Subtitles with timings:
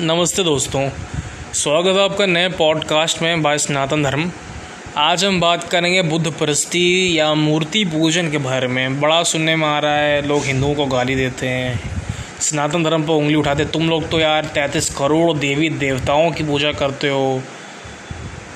[0.00, 0.88] नमस्ते दोस्तों,
[1.54, 4.30] स्वागत है आपका नए पॉडकास्ट में बाय सनातन धर्म।
[4.96, 9.66] आज हम बात करेंगे बुद्ध परस्ती या मूर्ति पूजन के बारे में। बड़ा सुनने में
[9.68, 11.80] आ रहा है, लोग हिंदुओं को गाली देते हैं।
[12.40, 16.72] सनातन धर्म पर उंगली उठाते, तुम लोग तो यार तैंतीस करोड़ देवी देवताओं की पूजा
[16.72, 17.42] करते हो।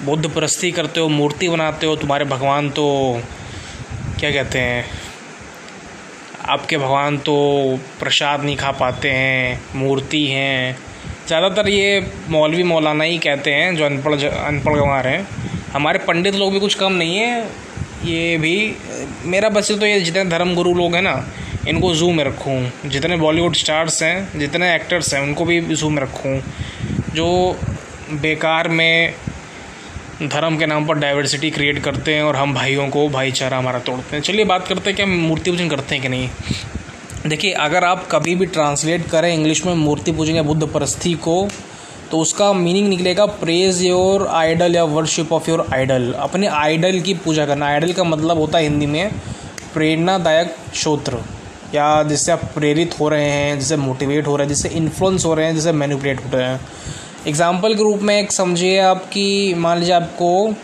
[0.05, 2.87] बुद्ध परस्ती करते हो, मूर्ति बनाते हो, तुम्हारे भगवान तो
[4.21, 4.85] क्या कहते हैं,
[6.47, 7.37] आपके भगवान तो
[8.01, 10.94] प्रसाद नहीं खा पाते हैं, मूर्ति हैं।
[11.27, 15.27] ज़्यादातर ये मौलवी मौलाना ही कहते हैं, जो अनपढ़ अनपढ़ गंवार हैं।
[15.73, 17.47] हमारे पंडित लोग भी कुछ कम नहीं है।
[18.05, 18.77] ये भी,
[19.25, 21.15] मेरा बस तो ये जितने धर्म गुरु लोग हैं ना,
[21.69, 26.03] इनको जू में रखूँ। जितने बॉलीवुड स्टार्स हैं, जितने एक्टर्स हैं, उनको भी जू में
[26.03, 26.41] रखूँ।
[27.15, 27.27] जो
[28.13, 29.15] बेकार में
[30.23, 34.17] धर्म के नाम पर डाइवर्सिटी क्रिएट करते हैं और हम भाइयों को भाईचारा हमारा तोड़ते
[34.17, 36.29] हैं। चलिए बात करते हैं कि हम मूर्ति पूजन करते हैं कि नहीं।
[37.25, 41.37] देखिए, अगर आप कभी भी ट्रांसलेट करें इंग्लिश में मूर्ति पूजेंगे, बुद्ध परस्थी को
[42.11, 47.15] तो उसका मीनिंग निकलेगा प्रेज योर आइडल या वर्शिप ऑफ़ योर आइडल अपने आइडल की
[47.25, 49.11] पूजा करना। आइडल का मतलब होता है हिंदी में
[49.75, 51.19] प्रेरणादायक श्रोत्र
[51.75, 55.35] या जिससे आप प्रेरित हो रहे हैं, जिससे मोटिवेट हो रहे हैं, जिससे इन्फ्लुएंस हो
[55.35, 56.61] रहे हैं, जिससे मैनिपुलेट हो रहे हैं।
[57.27, 60.55] एग्ज़ाम्पल के रूप में एक समझिए आपकी, मान लीजिए आपको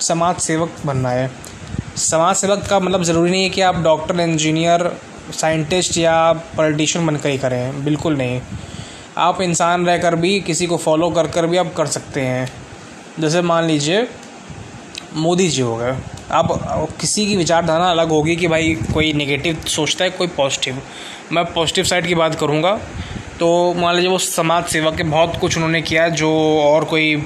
[0.00, 1.30] समाज सेवक बनना है।
[1.98, 4.90] समाज सेवक का मतलब ज़रूरी नहीं है कि आप डॉक्टर इंजीनियर
[5.30, 8.40] साइंटिस्ट या पॉलिटिशियन बनकर ही करें, बिल्कुल नहीं।
[9.18, 12.52] आप इंसान रहकर भी, किसी को फॉलो कर कर भी आप कर सकते हैं।
[13.20, 14.06] जैसे मान लीजिए,
[15.16, 15.96] मोदी जी हो गए।
[16.32, 16.48] आप,
[17.00, 20.82] किसी की विचारधारा अलग होगी कि भाई, कोई नेगेटिव सोचता है, कोई पॉजिटिव
[21.32, 22.78] मैं पॉजिटिव साइड की बात करूँगा
[23.40, 27.16] तो मान लीजिए वो समाज सेवा के बहुत कुछ उन्होंने किया जो और कोई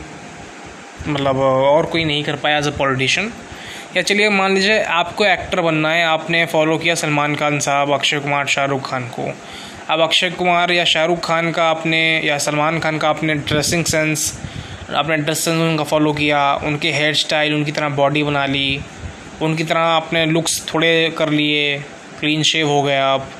[1.08, 3.32] मतलब और कोई नहीं कर पाया एज अ पॉलिटिशियन
[3.96, 8.18] या चलिए, मान लीजिए आपको एक्टर बनना है, आपने फॉलो किया सलमान खान साहब, अक्षय
[8.18, 9.32] कुमार, शाहरुख खान को।
[9.90, 14.40] अब अक्षय कुमार या शाहरुख खान का आपने, या सलमान खान का आपने ड्रेसिंग सेंस
[14.94, 18.80] आपने ड्रेस सेंस उनका फॉलो किया, उनके हेयर स्टाइल उनकी तरह बॉडी बना ली,
[19.42, 21.78] उनकी तरह आपने लुक्स थोड़े कर लिए
[22.20, 23.30] क्लीन शेव हो गए आप।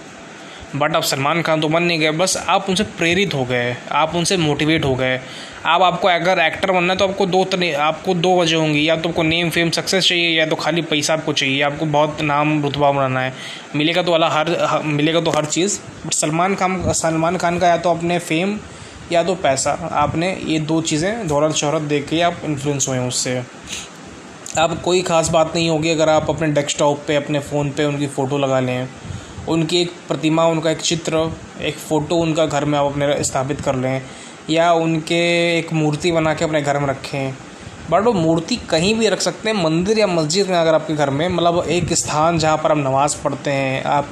[0.78, 4.14] बट अब सलमान खान तो बन नहीं गए बस आप उनसे प्रेरित हो गए, आप
[4.14, 5.20] उनसे मोटिवेट हो गए।
[5.66, 8.96] अब आपको अगर एक्टर बनना है तो आपको दो तरह आपको दो वजह होंगी। या
[8.96, 12.62] तो आपको नेम फेम सक्सेस चाहिए या तो खाली पैसा आपको चाहिए। आपको बहुत नाम
[12.62, 13.32] रुतबा बनाना है।
[13.76, 17.76] मिलेगा तो वाला हर मिलेगा तो हर चीज़। बट सलमान खान सलमान खान का या
[17.76, 18.58] तो अपने फेम
[19.12, 23.08] या तो पैसा। आपने ये दो चीज़ें दौलत शहरत देख के आप इन्फ्लुएंस हुए हैं
[23.08, 23.42] उससे।
[24.58, 28.06] अब कोई ख़ास बात नहीं होगी अगर आप अपने डेस्कटॉप पे, अपने फ़ोन पे उनकी
[28.06, 28.88] फ़ोटो लगा लें।
[29.48, 31.30] उनकी एक प्रतिमा, उनका एक चित्र,
[31.60, 34.02] एक फ़ोटो उनका घर में आप अपने स्थापित कर लें,
[34.50, 35.18] या उनके
[35.58, 37.34] एक मूर्ति बना के अपने घर में रखें।
[37.90, 41.10] बट वो मूर्ति कहीं भी रख सकते हैं, मंदिर या मस्जिद में अगर आपके घर
[41.10, 44.10] में मतलब एक स्थान जहाँ पर आप नमाज़ पढ़ते हैं, आप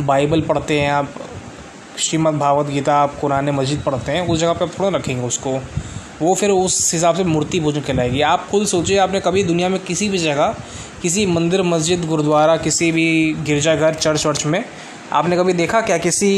[0.00, 1.14] बाइबल पढ़ते हैं, आप
[1.98, 5.60] श्रीमद् भागवत गीता, आप कुरान मस्जिद पढ़ते हैं, उस जगह पर आप थोड़ा रखेंगे उसको।
[6.22, 9.78] वो फिर उस हिसाब से मूर्ति पूजन कहलाएगी। आप खुद सोचिए, आपने कभी दुनिया में
[9.80, 10.54] किसी भी जगह,
[11.02, 14.64] किसी मंदिर, मस्जिद, गुरुद्वारा, किसी भी गिरजाघर, चर्च वर्च में
[15.12, 16.30] आपने कभी देखा क्या किसी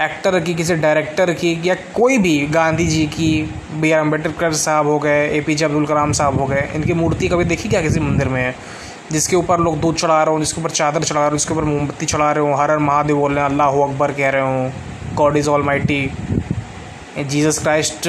[0.00, 3.30] एक्टर की, किसी डायरेक्टर की, या कोई भी गांधी जी की,
[3.72, 6.92] बी आर अंबेडकर साहब हो गए ए पी जे अब्दुल कलाम साहब हो गए, इनकी
[6.92, 8.54] मूर्ति कभी देखी क्या किसी मंदिर में?
[9.12, 11.64] जिसके ऊपर लोग दूध चढ़ा रहे हो, जिसके ऊपर चादर चढ़ा रहे हो, जिसके ऊपर
[11.64, 14.70] मोमबत्ती चढ़ा रहे हो, हर हर महादेव बोल रहे हैं, अल्लाह अकबर कह रहे हो
[15.14, 16.10] God is almighty
[17.24, 18.08] Jesus Christ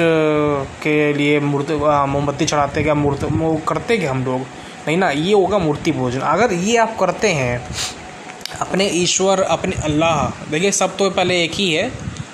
[0.82, 4.40] के लिए मूर्ति मोमबत्ती चढ़ाते क्या मूर्ति, वो करते क्या हम लोग?
[4.86, 7.60] नहीं ना, ये होगा मूर्ति पूजन। अगर ये आप करते हैं,
[8.60, 11.90] अपने ईश्वर, अपने अल्लाह, देखिए, सब तो पहले एक ही है।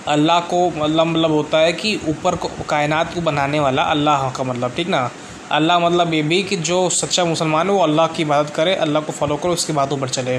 [0.09, 4.45] अल्लाह को मतलब मतलब होता है कि ऊपर को कायनात को बनाने वाला अल्लाह का
[4.45, 5.11] मतलब ठीक ना?
[5.53, 9.03] अल्लाह मतलब ये भी कि जो सच्चा मुसलमान है, वो अल्लाह की इबादत करे, अल्लाह
[9.03, 10.39] को फॉलो करे, उसकी बातों पर चले।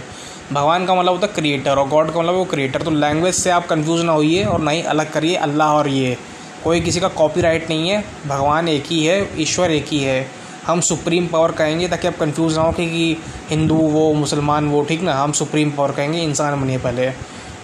[0.51, 3.49] भगवान का मतलब होता है क्रिएटर और गॉड का मतलब वो क्रिएटर तो लैंग्वेज से
[3.49, 6.17] आप कंफ्यूज ना होइए और ना ही अलग करिए, अल्लाह और ये।
[6.63, 10.25] कोई किसी का कॉपीराइट नहीं है, भगवान एक ही है, ईश्वर एक ही है।
[10.67, 13.17] हम सुप्रीम पावर कहेंगे ताकि आप कंफ्यूज ना हो कि
[13.49, 15.13] हिंदू वो, मुसलमान वो, ठीक ना?
[15.13, 17.09] हम सुप्रीम पावर कहेंगे, इंसान बनिए पहले।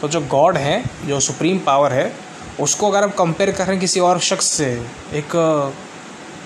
[0.01, 2.11] तो जो गॉड है, जो सुप्रीम पावर है,
[2.59, 4.71] उसको अगर आप कंपेयर करें किसी और शख्स से,
[5.13, 5.35] एक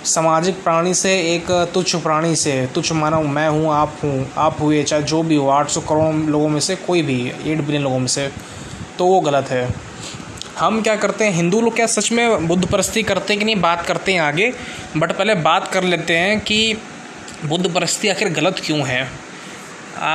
[0.06, 4.84] सामाजिक प्राणी से एक तुच्छ प्राणी से, तुच्छ मानव मैं हूँ, आप हूँ, आप हुए,
[4.84, 8.00] चाहे जो भी हो, आठ सौ करोड़ लोगों में से कोई भी एट बिलियन लोगों
[8.00, 8.30] में से
[8.98, 9.68] तो वो गलत है।
[10.58, 13.56] हम क्या करते हैं, हिंदू लोग क्या सच में बुद्ध परस्ती करते हैं कि नहीं?
[13.62, 14.52] बात करते हैं आगे,
[14.98, 16.78] बट पहले बात कर लेते हैं कि
[17.46, 19.06] बुद्ध परस्ती आखिर गलत क्यों है?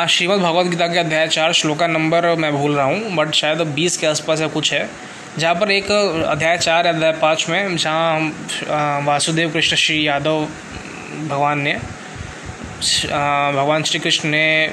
[0.08, 3.96] श्रीमद् भगवद गीता के अध्याय चार, श्लोका नंबर मैं भूल रहा हूँ, बट शायद बीस
[3.96, 4.88] के आसपास या कुछ है।
[5.38, 10.44] जहाँ पर एक अध्याय चार, अध्याय पाँच में जहाँ हम वासुदेव कृष्ण श्री यादव
[11.28, 11.74] भगवान ने
[13.56, 14.72] भगवान श्री कृष्ण ने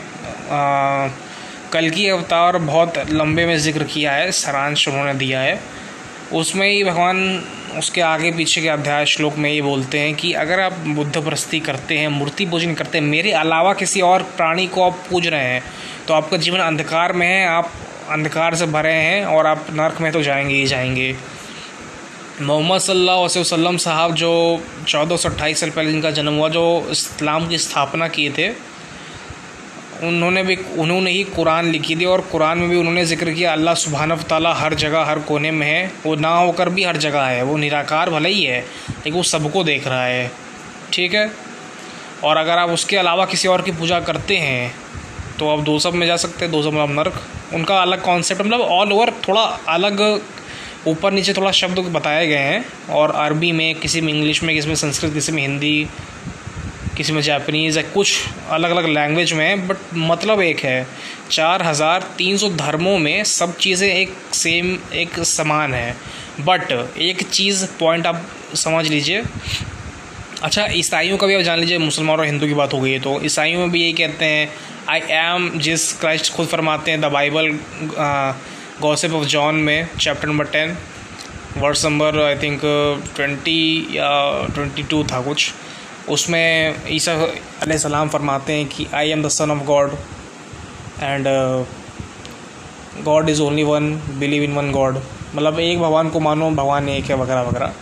[1.73, 5.59] कल की अवतार बहुत लंबे में ज़िक्र किया है, सारांश उन्होंने दिया है।
[6.33, 7.43] उसमें ही भगवान
[7.77, 11.59] उसके आगे पीछे के अध्याय श्लोक में ये बोलते हैं कि अगर आप बुद्ध प्रस्ती
[11.59, 15.53] करते हैं, मूर्ति पूजन करते हैं, मेरे अलावा किसी और प्राणी को आप पूज रहे
[15.53, 15.63] हैं
[16.07, 17.71] तो आपका जीवन अंधकार में है, आप
[18.11, 21.15] अंधकार से भरे हैं और आप नर्क में तो जाएँगे ही जाएँगे।
[22.41, 24.31] मोहम्मद अलैहि वसल्लम साहब जो
[24.87, 28.49] चौदह सौ अट्ठाईस साल पहले जिनका जन्म हुआ, जो इस्लाम की स्थापना किए थे,
[30.03, 33.73] उन्होंने भी, उन्होंने ही कुरान लिखी थी और कुरान में भी उन्होंने ज़िक्र किया, अल्लाह
[33.75, 37.43] सुबहान ताला हर जगह, हर कोने में है। वो ना होकर भी हर जगह है।
[37.43, 40.31] वो निराकार भले ही है, लेकिन वो सबको देख रहा है।
[40.93, 41.29] ठीक है?
[42.23, 44.73] और अगर आप उसके अलावा किसी और की पूजा करते हैं
[45.39, 47.21] तो आप दो सब में जा सकते हैं, दो सब मतलब नर्क।
[47.53, 50.21] उनका अलग कॉन्सेप्ट मतलब ऑल ओवर थोड़ा अलग,
[50.87, 54.67] ऊपर नीचे थोड़ा शब्द बताए गए हैं। और अरबी में, किसी में इंग्लिश में, किसी
[54.67, 55.87] में संस्कृत, किसी में हिंदी,
[56.97, 58.17] किसी में जापानीज़ या कुछ
[58.49, 60.87] अलग अलग लैंग्वेज में है बट मतलब एक है।
[61.31, 65.95] चार हज़ार तीन सौ धर्मों में सब चीज़ें एक सेम एक समान है।
[66.41, 68.25] बट एक चीज़ पॉइंट आप
[68.55, 69.23] समझ लीजिए।
[70.43, 72.99] अच्छा ईसाइयों का भी आप जान लीजिए, मुसलमान और हिंदू की बात हो गई है
[72.99, 74.49] तो ईसाइयों में भी यही कहते हैं
[74.89, 77.49] आई एम जिस क्राइस्ट खुद फरमाते हैं the Bible
[78.81, 80.75] gospel of John में chapter number ten
[81.57, 82.61] verse number I think
[83.15, 84.07] twenty या
[84.55, 85.51] ट्वेंटी टू था कुछ।
[86.09, 87.15] उसमें ईसा
[87.77, 89.93] सलाम फरमाते हैं कि I am the son of God
[91.01, 91.27] and
[93.05, 94.97] God is only one believe in one God
[95.35, 97.73] मतलब एक भगवान को मानो, भगवान एक है, वगैरह वगैरह।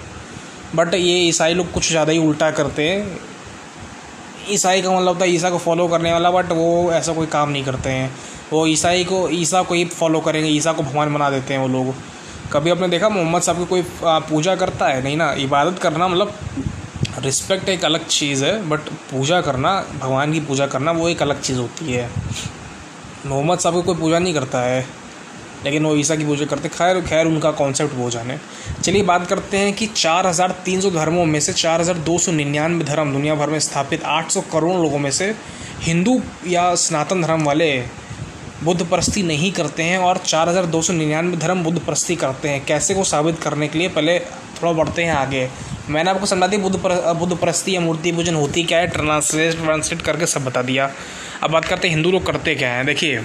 [0.76, 3.27] बट ये ईसाई लोग कुछ ज़्यादा ही उल्टा करते हैं।
[4.50, 7.64] ईसाई का मतलब है ईसा को फॉलो करने वाला बट वो ऐसा कोई काम नहीं
[7.64, 8.14] करते हैं।
[8.52, 11.68] वो ईसाई को, ईसा को ही फॉलो करेंगे, ईसा को भगवान बना देते हैं वो
[11.68, 11.94] लोग।
[12.54, 15.02] कभी आपने देखा, मोहम्मद साहब की कोई पूजा करता है?
[15.04, 16.34] नहीं ना, इबादत करना मतलब
[17.20, 21.42] रिस्पेक्ट एक अलग चीज़ है बट पूजा करना, भगवान की पूजा करना वो एक अलग
[21.42, 22.10] चीज़ होती है।
[23.26, 24.86] मोहम्मद साहब की कोई पूजा नहीं करता है।
[25.66, 28.38] लेकिन वो ईसा की पूजा करते खैर खैर उनका कॉन्सेप्ट वो जाने।
[28.84, 32.18] चलिए बात करते हैं कि चार हज़ार तीन सौ धर्मों में से चार हज़ार दो
[32.18, 35.34] सौ निन्यानवे धर्म दुनिया भर में स्थापित आठ सौ करोड़ लोगों में से
[35.82, 37.72] हिंदू या सनातन धर्म वाले
[38.64, 42.50] बुद्ध परस्ती नहीं करते हैं और चार हज़ार दो सौ निन्यानवे धर्म बुद्ध परस्ती करते
[42.50, 45.48] हैं। कैसे को साबित करने के लिए पहले थोड़ा बढ़ते हैं आगे।
[45.90, 48.88] मैंने आपको समझा दी बुद्ध पर, बुद्ध परस्ती या मूर्ति पूजन होती क्या है?
[48.88, 50.90] ट्रांसलेट ट्रांसलेट करके सब बता दिया।
[51.44, 52.86] अब बात करते हैं, हिंदू लोग करते क्या हैं?
[52.86, 53.18] देखिए,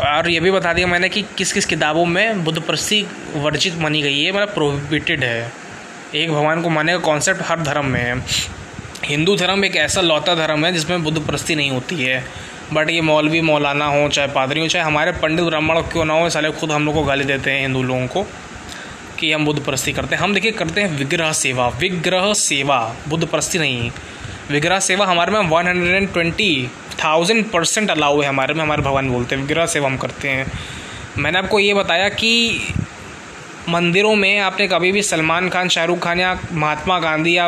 [0.00, 4.02] और ये भी बता दिया मैंने कि किस किस किताबों में बुद्ध परस्ती वर्जित मानी
[4.02, 5.52] गई है मतलब प्रोहिबिटेड है।
[6.14, 8.24] एक भगवान को मानने का कॉन्सेप्ट हर धर्म में है।
[9.04, 12.24] हिंदू धर्म एक ऐसा लौता धर्म है जिसमें बुद्ध परस्ती नहीं होती है।
[12.72, 16.30] बट ये मौलवी, मौलाना हो, चाहे पादरी हो, चाहे हमारे पंडित ब्राह्मण क्यों ना हो,
[16.30, 18.26] साले खुद हम लोग को गाली देते हैं हिंदू लोगों को
[19.18, 23.26] कि हम बुद्ध परस्ती करते हैं। हम देखिए, करते हैं विग्रह सेवा। विग्रह सेवा, बुद्ध
[23.26, 23.90] परस्ती नहीं।
[24.50, 26.70] विग्रह सेवा हमारे में one hundred and twenty
[27.04, 30.46] thousand percent allow है हमारे में, हमारे भगवान बोलते हैं, विग्रह सेवा हम करते हैं।
[31.18, 32.60] मैंने आपको ये बताया कि
[33.68, 37.46] मंदिरों में आपने कभी भी सलमान खान, शाहरुख खान या महात्मा गांधी या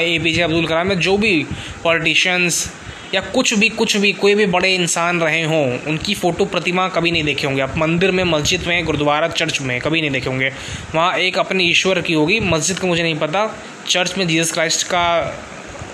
[0.00, 1.46] ए पी जे अब्दुल कलाम या जो भी
[1.84, 2.70] पॉलिटिशियंस
[3.14, 7.10] या कुछ भी कुछ भी, कोई भी बड़े इंसान रहे हों, उनकी फ़ोटो प्रतिमा कभी
[7.10, 10.52] नहीं देखे होंगे। आप मंदिर में, मस्जिद में, गुरुद्वारा, चर्च में कभी नहीं देखे होंगे।
[10.94, 13.46] वहाँ एक अपने ईश्वर की होगी, मस्जिद का मुझे नहीं पता,
[13.88, 15.06] चर्च में जीसस क्राइस्ट का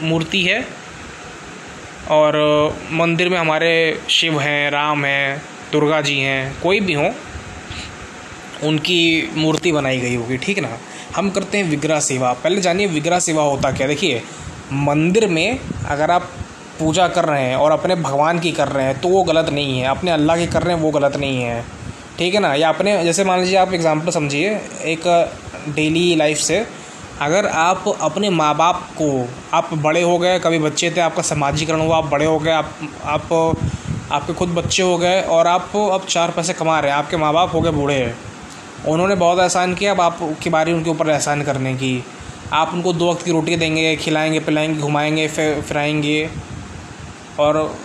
[0.03, 0.82] मूर्ति है।
[2.13, 2.37] और
[2.93, 3.73] मंदिर में हमारे
[4.11, 5.43] शिव हैं, राम हैं,
[5.73, 7.11] दुर्गा जी हैं, कोई भी हों,
[8.63, 10.79] उनकी मूर्ति बनाई गई होगी, ठीक ना?
[11.17, 13.87] हम करते हैं विग्रह सेवा। पहले जानिए विग्रह सेवा होता क्या?
[13.87, 14.23] देखिए,
[14.73, 16.29] मंदिर में अगर आप
[16.79, 19.79] पूजा कर रहे हैं और अपने भगवान की कर रहे हैं तो वो गलत नहीं
[19.81, 21.65] है। अपने अल्लाह की कर रहे हैं, वो गलत नहीं है।
[22.19, 22.55] ठीक है ना?
[22.55, 24.51] या अपने, जैसे मान लीजिए आप एग्ज़ाम्पल समझिए,
[24.85, 25.07] एक
[25.69, 26.65] डेली लाइफ से
[27.21, 31.81] अगर आप अपने माँ बाप को, आप बड़े हो गए, कभी बच्चे थे, आपका समाजीकरण
[31.81, 33.57] हुआ, आप बड़े हो गए, आप आप,
[34.13, 37.33] आपके खुद बच्चे हो गए और आप अब चार पैसे कमा रहे हैं, आपके माँ
[37.33, 38.17] बाप हो गए बूढ़े। हैं
[38.89, 42.05] उन्होंने बहुत एहसान किया, अब आपकी बारी उनके ऊपर एहसान करने की।
[42.53, 46.31] आप उनको दो वक्त की रोटी देंगे, खिलाएँगे, पिलाएँगे, घुमाएँगे फिराएँगे
[47.41, 47.79] और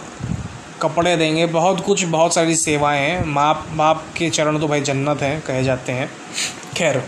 [0.82, 5.22] कपड़े देंगे, बहुत कुछ, बहुत सारी सेवाएँ हैं। माँ, बाप के चरण तो भाई जन्नत
[5.22, 6.12] हैं, कहे जाते हैं।
[6.78, 7.04] खैर।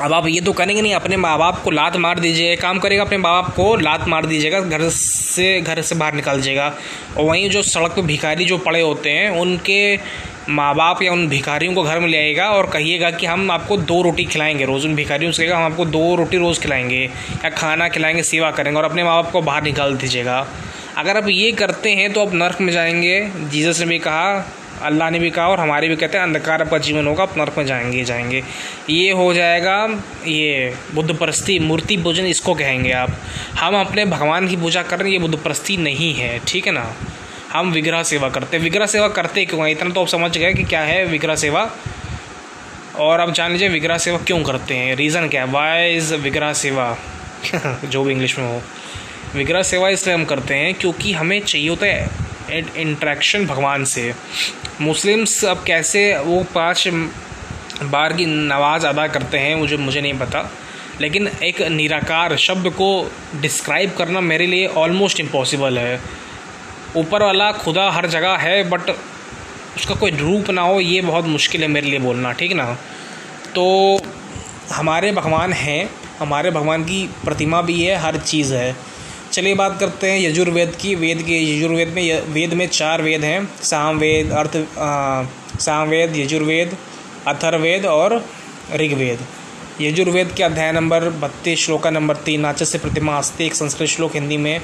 [0.00, 3.02] अब आप ये तो करेंगे नहीं, अपने माँ बाप को लात मार दीजिए, काम करेगा
[3.02, 6.66] अपने माँ बाप को, लात मार दीजिएगा, घर से घर से बाहर निकाल दीजिएगा
[7.16, 9.96] और वहीं जो सड़क पे भिखारी जो पड़े होते हैं, उनके
[10.48, 13.76] माँ बाप या उन भिखारियों को घर में ले आएगा और कहिएगा कि हम आपको
[13.76, 17.02] दो रोटी खिलाएँगे रोज़। उन भिखारियों से कहेगा, हम आपको दो रोटी रोज़ खिलाएँगे,
[17.44, 20.46] या खाना खिलाएँगे, सेवा करेंगे और अपने माँ बाप को बाहर निकाल दीजिएगा।
[20.96, 24.38] अगर आप ये करते हैं तो आप नर्क में जाएँगे। जीसस ने भी कहा
[24.82, 27.66] अल्लाह ने भी कहा और हमारे भी कहते हैं, अंधकार आपका जीवन होगा नर्क में
[27.66, 28.44] जाएँगे जाएँगे।
[28.90, 33.10] ये हो जाएगा, ये बुद्ध परस्ती मूर्ति पूजन इसको कहेंगे आप।
[33.58, 36.72] हम अपने भगवान की पूजा कर रहे हैं, ये बुद्ध परस्ती नहीं है, ठीक है
[36.72, 36.94] ना?
[37.52, 39.70] हम विग्रह सेवा करते हैं। विग्रह सेवा करते क्यों हैं?
[39.70, 41.70] इतना तो आप समझ गए कि क्या है विग्रह सेवा।
[42.98, 44.96] और आप जान लीजिए, विग्रह सेवा क्यों करते हैं?
[44.96, 45.50] रीज़न क्या है?
[45.50, 46.96] वाई इज़ विग्रह सेवा?
[47.84, 48.62] जो भी इंग्लिश में हो।
[49.34, 52.25] विग्रह सेवा इसलिए हम करते हैं क्योंकि हमें चाहिए होता है।
[52.76, 54.14] इंट्रैक्शन भगवान से।
[54.80, 56.88] मुस्लिम्स अब कैसे वो पाँच
[57.82, 60.50] बार की नमाज़ अदा करते हैं, मुझे मुझे नहीं पता।
[61.00, 66.00] लेकिन एक निराकार शब्द को डिस्क्राइब करना मेरे लिए ऑलमोस्ट इम्पॉसिबल है।
[66.96, 68.90] ऊपर वाला खुदा हर जगह है बट
[69.76, 72.74] उसका कोई रूप ना हो, ये बहुत मुश्किल है मेरे लिए बोलना, ठीक ना?
[73.54, 74.00] तो
[74.72, 78.95] हमारे भगवान हैं, हमारे भगवान की प्रतिमा भी है, हर चीज़ है।
[79.36, 83.48] चलिए बात करते हैं यजुर्वेद की, वेद के यजुर्वेद में वेद में चार वेद हैं,
[83.62, 84.52] सामवेद, अर्थ
[85.60, 86.76] सामवेद, यजुर्वेद
[87.28, 88.14] अथर्वेद और
[88.74, 89.26] ऋग्वेद।
[89.80, 94.14] यजुर्वेद के अध्याय नंबर बत्तीस, श्लोका नंबर तीन नाच से प्रतिमा आस्ते, एक संस्कृत श्लोक
[94.14, 94.60] हिंदी में।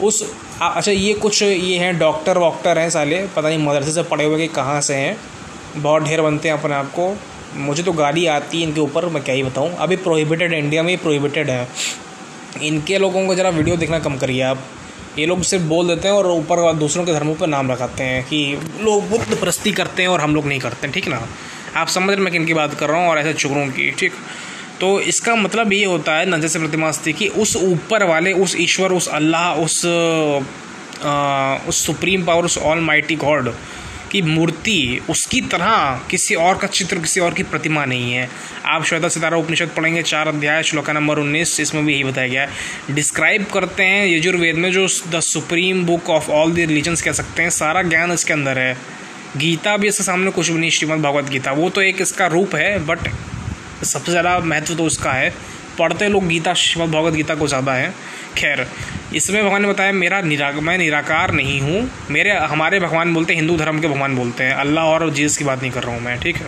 [0.00, 0.22] उस
[0.62, 4.38] अच्छा ये कुछ, ये हैं डॉक्टर वॉक्टर हैं साले, पता नहीं मदरसे से पढ़े हुए
[4.38, 5.16] कि कहाँ से हैं।
[5.76, 7.16] बहुत ढेर बनते हैं अपने आप को।
[7.56, 10.98] मुझे तो गाली आती है इनके ऊपर, मैं क्या ही बताऊँ। अभी प्रोहिबिटेड इंडिया में
[10.98, 11.68] प्रोहिबिटेड है।
[12.62, 14.64] इनके लोगों को ज़रा वीडियो देखना कम करिए आप।
[15.18, 18.22] ये लोग सिर्फ़ बोल देते हैं और ऊपर दूसरों के धर्मों पर नाम लगाते हैं
[18.24, 21.20] कि लोग बुद्ध प्रस्ती करते हैं और हम लोग नहीं करते हैं ठीक ना?
[21.76, 24.12] आप समझ रहे मैं किन की बात कर रहा हूँ और ऐसे चुगरों की ठीक?
[24.80, 28.56] तो इसका मतलब ये होता है नज़र से प्रतिमा प्रतिमास्ती कि उस ऊपर वाले उस
[28.60, 29.84] ईश्वर उस अल्लाह उस
[31.04, 33.52] आ, उस सुप्रीम पावर उस ऑल माइटी गॉड
[34.10, 38.28] की मूर्ति उसकी तरह किसी और का चित्र, किसी और की प्रतिमा नहीं है।
[38.66, 42.42] आप श्वेता सितारा उपनिषद पढ़ेंगे, चार अध्याय, श्लोका नंबर उन्नीस, इसमें भी यही बताया गया
[42.42, 47.12] है। डिस्क्राइब करते हैं यजुर्वेद में जो the supreme book of all the religions कह
[47.12, 48.76] सकते हैं, सारा ज्ञान इसके अंदर है।
[49.36, 52.54] गीता भी इसके सामने कुछ भी नहीं, श्रीमद भगवत गीता। वो तो एक इसका रूप
[52.54, 53.08] है, बट
[53.84, 55.32] सबसे ज़्यादा महत्व तो उसका है।
[55.78, 57.94] पढ़ते लोग गीता, श्रीमद भगवत गीता को ज़्यादा है।
[58.36, 58.66] खैर
[59.14, 63.56] इसमें भगवान ने बताया, मेरा निरा मैं निराकार नहीं हूँ। मेरे, हमारे भगवान बोलते हिंदू
[63.56, 66.18] धर्म के भगवान बोलते हैं। अल्लाह और जीसस की बात नहीं कर रहा हूँ मैं,
[66.20, 66.46] ठीक है?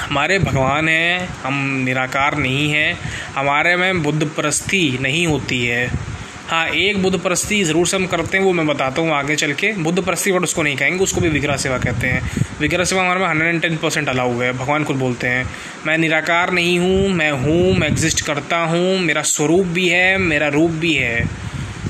[0.00, 2.98] हमारे भगवान हैं, हम निराकार नहीं हैं।
[3.34, 6.14] हमारे में बुद्ध परस्ती नहीं होती है।
[6.48, 9.52] हाँ एक बुद्ध परस्ती ज़रूर से हम करते हैं, वो मैं बताता हूँ आगे चल
[9.52, 12.30] के। बुद्ध परस्ती बट उसको नहीं कहेंगे, उसको भी विग्रह सेवा कहते हैं।
[12.60, 15.46] विग्रह सेवा हमारे में hundred and ten percent allow है, भगवान खुद बोलते हैं।
[15.86, 20.48] मैं निराकार नहीं हूँ, मैं हूँ, मैं एग्जिस्ट करता हूँ, मेरा स्वरूप भी है, मेरा
[20.48, 21.43] रूप भी है।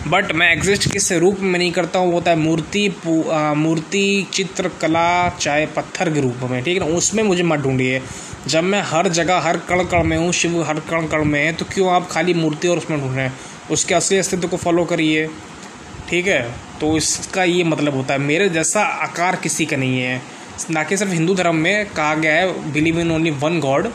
[0.09, 2.89] बट मैं एग्जिस्ट किस रूप में नहीं करता हूँ, वो होता है मूर्ति
[3.57, 6.97] मूर्ति, चित्रकला, चाहे पत्थर के रूप में, ठीक है ना?
[6.97, 8.01] उसमें मुझे मत ढूंढिए।
[8.47, 11.53] जब मैं हर जगह, हर कण कण में हूँ, शिव हर कण कण में है
[11.53, 13.33] तो क्यों आप खाली मूर्ति और उसमें ढूंढ रहे हैं?
[13.71, 15.27] उसके असली अस्तित्व को फॉलो करिए,
[16.11, 16.43] ठीक है?
[16.81, 20.21] तो इसका ये मतलब होता है, मेरे जैसा आकार किसी का नहीं है।
[20.71, 23.93] ना कि सिर्फ़ हिंदू धर्म में कहा गया है believe in only one God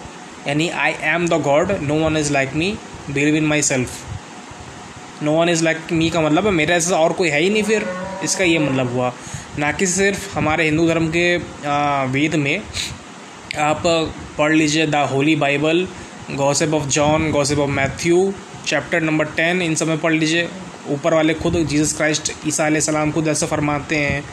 [0.47, 2.77] यानी I am the God no one is like me
[3.09, 4.08] believe in myself
[5.23, 7.63] no one is like me का मतलब है मेरे ऐसा और कोई है ही नहीं
[7.63, 7.85] फिर।
[8.23, 9.11] इसका ये मतलब हुआ।
[9.59, 11.37] ना कि सिर्फ़ हमारे हिंदू धर्म के
[12.11, 12.61] वेद में।
[13.59, 13.83] आप
[14.37, 15.87] पढ़ लीजिए the holy Bible
[16.31, 18.33] gospel of John gospel of Matthew
[18.67, 20.47] chapter number ten इन सब में पढ़ लीजिए।
[20.89, 24.23] ऊपर वाले खुद जीसस क्राइस्ट ईसा सलाम खुद ऐसे फरमाते हैं।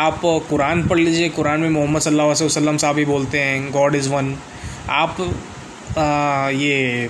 [0.00, 4.34] आप कुरान पढ़ लीजिए कुरान में मोहम्मद वसल्लम साहब ही बोलते हैं गॉड इज़ वन
[4.90, 5.20] आप
[5.98, 7.08] आ, ये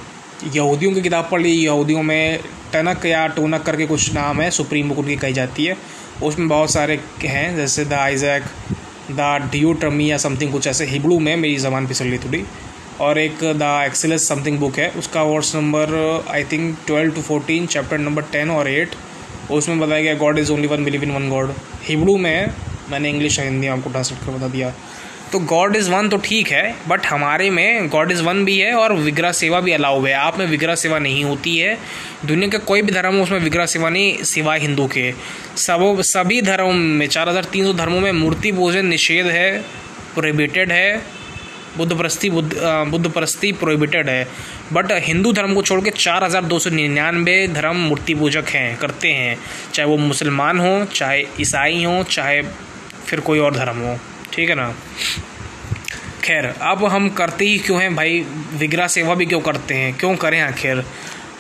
[0.54, 2.38] यहूदियों की किताब पढ़ लीजिए यहूदियों में
[2.72, 5.76] टनक या टोनक करके कुछ नाम है, सुप्रीम बुक उनकी कही जाती है।
[6.22, 8.42] उसमें बहुत सारे हैं, जैसे द आइजैक,
[9.10, 12.44] द ड्यूट्रमी या समथिंग कुछ ऐसे हिबड़ू में मेरी ज़बान फिसल रही थोड़ी।
[13.00, 15.94] और एक द एक्सेलेस समथिंग बुक है, उसका words number,
[16.30, 18.94] I think, twelve to fourteen, chapter number ten और एट।
[19.50, 21.52] उसमें बताया गया God is only one believe in one God
[21.84, 22.50] Hebrew में
[22.90, 24.72] मैंने इंग्लिश हिंदी आपको ट्रांसलेट कर बता दिया।
[25.32, 28.72] तो गॉड इज़ वन तो ठीक है बट हमारे में गॉड इज़ वन भी है
[28.74, 31.76] और विग्रह सेवा भी अलाउ है। आप में विग्रह सेवा नहीं होती है।
[32.26, 35.12] दुनिया का कोई भी धर्म, उसमें विग्रह सेवा नहीं, सिवाय हिंदू के।
[35.58, 39.58] सब, सभी धर्मों में, चार हज़ार तीन सौ धर्मों में मूर्ति पूजन निषेध है
[40.14, 41.02] प्रोहिबिटेड है।
[41.76, 42.52] बुद्ध परस्ती, बुद्ध
[42.90, 44.26] बुद्ध परस्ती प्रोहिबिटेड है।
[44.72, 48.76] बट हिंदू धर्म को छोड़ के चार हज़ार दो सौ निन्यानवे धर्म मूर्ति पूजक हैं,
[48.76, 49.36] करते हैं।
[49.74, 52.40] चाहे वो मुसलमान हों, चाहे ईसाई हों, चाहे
[53.06, 53.98] फिर कोई और धर्म हो।
[54.32, 54.74] ठीक है ना?
[56.24, 58.26] खैर, अब हम करते ही क्यों हैं भाई?
[58.54, 59.94] विग्रह सेवा भी क्यों करते हैं?
[59.94, 60.84] क्यों करें आखिर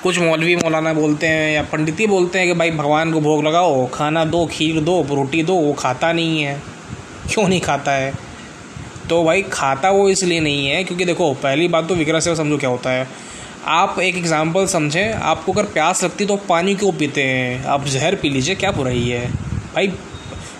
[0.02, 3.44] कुछ मौलवी मौलाना बोलते हैं या पंडित ही बोलते हैं कि भाई, भगवान को भोग
[3.44, 6.62] लगाओ, खाना दो, खीर दो, रोटी दो, वो खाता नहीं है।
[7.34, 8.12] क्यों नहीं खाता है?
[9.08, 12.58] तो भाई, खाता वो इसलिए नहीं है क्योंकि देखो, पहली बात तो विग्रह सेवा समझो
[12.58, 13.08] क्या होता है।
[13.66, 17.64] आप एक एग्ज़ाम्पल समझें, आपको अगर प्यास लगती तो पानी क्यों पीते हैं?
[17.64, 19.26] आप जहर पी लीजिए, क्या बुराई है?
[19.74, 19.92] भाई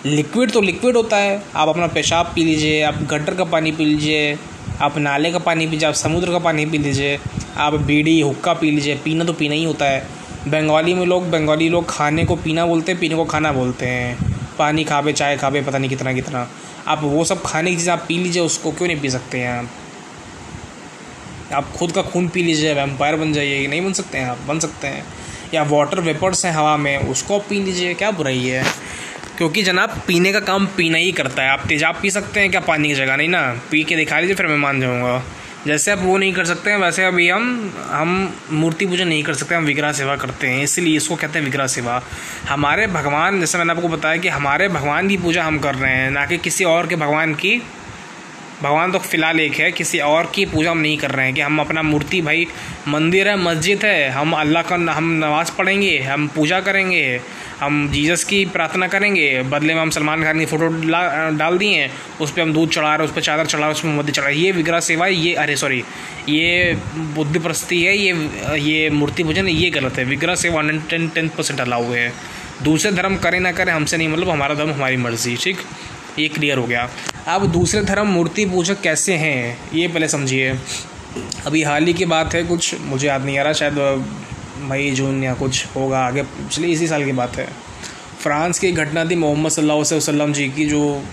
[0.05, 3.85] लिक्विड तो लिक्विड होता है। आप अपना पेशाब पी लीजिए, आप गटर का पानी पी
[3.85, 4.39] लीजिए,
[4.81, 7.19] आप नाले का पानी पीजिए, आप समुद्र का पानी पी लीजिए,
[7.57, 10.07] आप बीड़ी, हुक्का पी लीजिए, पीना तो पीना ही होता है।
[10.47, 14.35] बंगाली में लोग, बंगाली लोग खाने को पीना बोलते हैं, पीने को खाना बोलते हैं।
[14.59, 16.49] पानी खावे, चाय खावे, पता नहीं कितना कितना।
[16.87, 19.49] आप वो सब खाने की चीज़ आप पी लीजिए, उसको क्यों नहीं पी सकते हैं
[19.49, 19.69] आप?
[21.53, 24.59] आप खुद का खून पी लीजिए वेम्पायर बन जाइए नहीं बन सकते हैं आप, बन
[24.59, 25.05] सकते हैं।
[25.53, 28.65] या वाटर वेपर्स हैं हवा में, उसको पी लीजिए, क्या बुराई है?
[29.37, 32.59] क्योंकि जनाब, पीने का काम पीना ही करता है। आप तेजाब पी सकते हैं क्या?
[32.59, 33.61] पानी की जगह नहीं ना?
[33.71, 35.23] पी के दिखा लीजिए फिर मैं मान जाऊँगा।
[35.67, 39.33] जैसे आप वो नहीं कर सकते हैं, वैसे अभी हम हम मूर्ति पूजा नहीं कर
[39.33, 42.03] सकते, हम विग्रह सेवा करते हैं। इसलिए इसको कहते हैं विग्रह सेवा।
[42.49, 46.11] हमारे भगवान, जैसे मैंने आपको बताया कि हमारे भगवान की पूजा हम कर रहे हैं,
[46.11, 47.61] ना कि किसी और के भगवान की
[48.63, 51.41] भगवान तो फ़िलहाल एक है, किसी और की पूजा हम नहीं कर रहे हैं कि
[51.41, 52.47] हम अपना मूर्ति भाई
[52.87, 57.19] मंदिर है, मस्जिद है, हम अल्लाह का हम नमाज़ पढ़ेंगे, हम पूजा करेंगे,
[57.59, 60.67] हम जीसस की प्रार्थना करेंगे, बदले में हम सलमान खान की फ़ोटो
[61.37, 61.89] डाल दिए हैं,
[62.21, 64.29] उस पर हम दूध चढ़ा रहे हैं, उस पर चादर चढ़ा रहे उसमें मध्य चढ़ा
[64.29, 65.83] ये विग्रह सेवा ये, अरे सॉरी
[66.29, 66.75] ये
[67.15, 71.27] बुद्ध प्रस्ती है, ये ये मूर्ति पूजन, ये गलत है। विग्रह सेवा hundred ten ten
[71.29, 72.11] percent allow है।
[72.63, 75.57] दूसरे धर्म करें ना करें, हमसे नहीं मतलब हमारा धर्म हमारी मर्ज़ी, ठीक?
[76.19, 76.89] ये क्लियर हो गया।
[77.27, 79.57] अब दूसरे धर्म मूर्ति पूजक कैसे हैं?
[79.73, 80.59] ये पहले समझिए।
[81.45, 84.05] अभी हाल ही की बात है, कुछ मुझे याद नहीं आ रहा, शायद
[84.57, 87.47] मई, जून या कुछ होगा आगे, पिछले इसी साल की बात है।
[88.23, 91.03] फ्रांस की घटना थी मोहम्मद सल्लल्लाहु अलैहि वसल्लम जी की, जो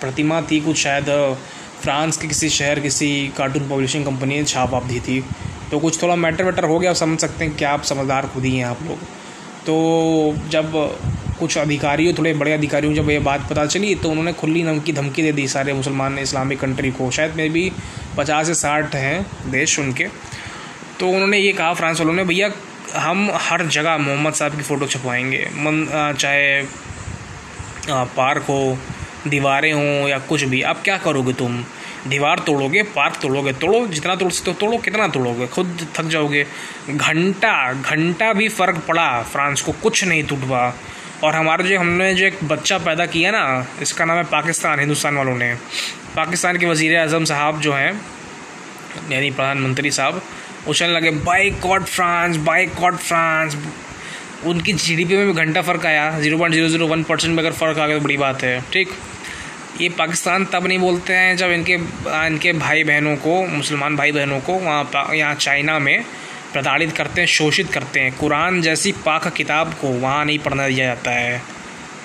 [0.00, 1.36] प्रतिमा थी कुछ शायद
[1.82, 5.24] फ्रांस के किसी शहर, किसी कार्टून पब्लिशिंग कंपनी ने छाप आप दी थी।
[5.70, 8.44] तो कुछ थोड़ा मैटर वैटर हो गया, आप समझ सकते हैं, क्या आप समझदार खुद
[8.44, 8.98] ही हैं आप लोग।
[9.66, 9.74] तो
[10.48, 10.72] जब
[11.38, 15.22] कुछ अधिकारियों, थोड़े बड़े अधिकारियों जब ये बात पता चली तो उन्होंने खुली धमकी धमकी
[15.22, 17.70] दे दी सारे मुसलमान इस्लामिक कंट्री को। शायद मे भी
[18.16, 20.06] पचास से साठ हैं देश उनके।
[21.00, 22.50] तो उन्होंने ये कहा, फ्रांस वालों ने, भैया,
[22.96, 26.62] हम हर जगह मोहम्मद साहब की फ़ोटो छपवाएँगे। मन चाहे
[28.16, 28.78] पार्क हो,
[29.28, 31.64] दीवारें हों या कुछ भी। अब क्या करोगे तुम?
[32.08, 35.46] दीवार तोड़ोगे, पार्क तोड़ोगे, तोड़ो, जितना तोड़ सकते हो तोड़ो, कितना तोड़ोगे?
[35.46, 36.46] खुद थक जाओगे।
[36.90, 40.74] घंटा घंटा भी फ़र्क पड़ा, फ्रांस को कुछ नहीं टूटवा।
[41.24, 45.16] और हमारा जो, हमने जो एक बच्चा पैदा किया ना, इसका नाम है पाकिस्तान, हिंदुस्तान
[45.16, 45.54] वालों ने।
[46.16, 48.00] पाकिस्तान के वज़ी अजम साहब जो हैं,
[49.10, 50.22] यानी प्रधानमंत्री साहब,
[50.66, 53.56] वो चलने लगे boycott France boycott France.
[54.46, 57.52] उनकी जीडीपी में भी घंटा फ़र्क आया zero point zero zero one percent में अगर
[57.52, 58.90] फ़र्क आ गया तो बड़ी बात है। ठीक?
[59.80, 61.72] ये पाकिस्तान तब नहीं बोलते हैं जब इनके
[62.26, 66.04] इनके भाई बहनों को, मुसलमान भाई बहनों को वहाँ यहाँ चाइना में
[66.52, 70.86] प्रताड़ित करते हैं, शोषित करते हैं। कुरान जैसी पाक किताब को वहाँ नहीं पढ़ना दिया
[70.86, 71.42] जाता है।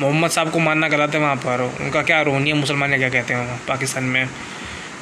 [0.01, 3.61] मोहम्मद साहब को मानना गलत है वहाँ पर। उनका क्या रोहनिया मुसलमान क्या कहते हैं
[3.67, 4.29] पाकिस्तान में?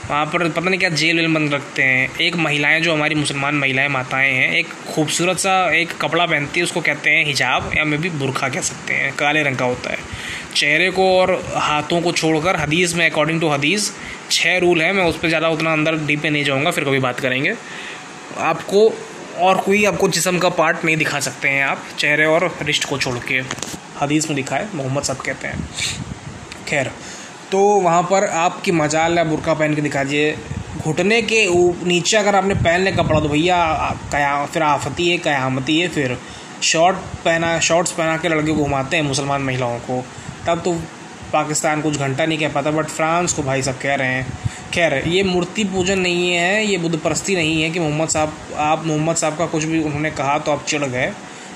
[0.10, 3.56] वहाँ पर पता नहीं क्या जेल वेल बंद रखते हैं। एक महिलाएँ जो हमारी मुसलमान
[3.56, 7.86] महिलाएँ माताएँ हैं, एक खूबसूरत सा एक कपड़ा पहनती है, उसको कहते हैं हिजाब, या
[7.86, 9.98] मे भी बुरखा कह सकते हैं, काले रंग का होता है।
[10.56, 13.92] चेहरे को और हाथों को छोड़कर, हदीस में अकॉर्डिंग टू हदीस
[14.32, 17.00] छः रूल है, मैं उस पर ज़्यादा उतना अंदर डीप में नहीं जाऊँगा, फिर कभी
[17.00, 17.56] बात करेंगे।
[18.42, 18.90] आपको
[19.40, 22.98] और कोई आपको जिसम का पार्ट नहीं दिखा सकते हैं आप, चेहरे और रिश्त को
[22.98, 23.42] छोड़ के।
[24.02, 25.70] हदीस में दिखा है, मोहम्मद साहब कहते हैं।
[26.68, 26.92] खैर
[27.52, 30.36] तो वहाँ पर आपकी मजाल या बुरका पहन के दिखा दिए।
[30.78, 31.46] घुटने के
[31.86, 33.58] नीचे अगर आपने पहनने का पड़ा तो भैया,
[34.12, 36.18] कया, फिर आफती है कयामती है फिर
[36.64, 40.04] शॉर्ट पहना शॉर्ट्स पहना के लड़के घुमाते हैं, मुसलमान महिलाओं को।
[40.48, 40.74] तब तो
[41.34, 44.94] पाकिस्तान कुछ घंटा नहीं कह पाता बट फ्रांस को भाई सब कह रहे हैं। खैर
[45.08, 49.16] ये मूर्ति पूजन नहीं है ये बुद्ध परस्ती नहीं है कि मोहम्मद साहब आप मोहम्मद
[49.16, 51.12] साहब का कुछ भी उन्होंने कहा तो आप चिड़ गए।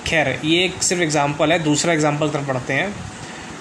[0.08, 2.94] खैर ये एक सिर्फ़ एग्ज़ाम्पल है दूसरा एग्ज़ाम्पल तरफ़ पढ़ते हैं।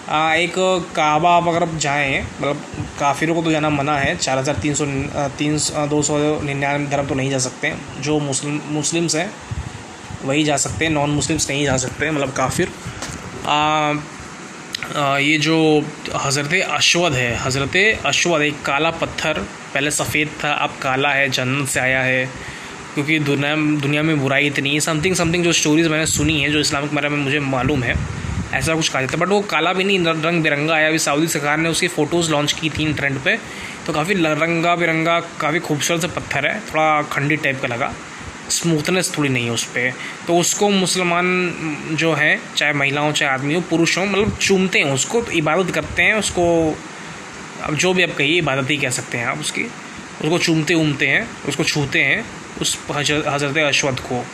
[0.09, 0.55] आ, एक
[0.97, 2.63] काबा आप अगर जाएँ मतलब
[2.99, 4.85] काफिरों को तो जाना मना है चार हज़ार तीन सौ
[5.39, 9.31] तीन दो सौ निन्यानवे धर्म तो नहीं जा सकते। जो मुस्लिम मुस्लिम्स हैं
[10.25, 12.69] वही जा सकते हैं नॉन मुस्लिम्स नहीं जा सकते मतलब काफिर।
[13.47, 13.93] आ,
[14.97, 15.57] ये जो
[16.17, 19.39] हज़रत अश्वद है, हज़रत अश्वद, एक काला पत्थर,
[19.75, 22.25] पहले सफ़ेद था, अब काला है, जन्नत से आया है।
[22.95, 26.61] क्योंकि दुनिया दुनिया में बुराई इतनी है समथिंग समथिंग जो स्टोरीज़ मैंने सुनी है, जो
[26.61, 27.95] इस्लामिक बारे में मुझे मालूम है,
[28.55, 31.29] ऐसा कुछ कहा जाता है। बट वो काला भी नहीं, रंग बिरंगा आया। अभी सऊदी
[31.29, 33.39] सरकार ने उसकी फ़ोटोज़ लॉन्च की थी ट्रेंड पे
[33.87, 37.93] तो काफ़ी रंगा बिरंगा, काफ़ी खूबसूरत सा पत्थर है, थोड़ा खंडी टाइप का लगा।
[38.51, 39.93] स्मूथनेस थोड़ी नहीं है उस पर
[40.27, 41.27] तो उसको मुसलमान
[41.93, 45.33] जो है, चाहे महिला हो चाहे आदमी हो पुरुष हो मतलब चूमते हैं उसको तो
[45.33, 46.45] इबादत करते हैं उसको।
[47.63, 51.07] अब जो भी आप कहिए, इबादत ही कह सकते हैं आप उसकी। उसको चूमते उमते
[51.07, 52.25] हैं, उसको छूते हैं
[52.61, 54.25] उस हज़रत अश्वद को।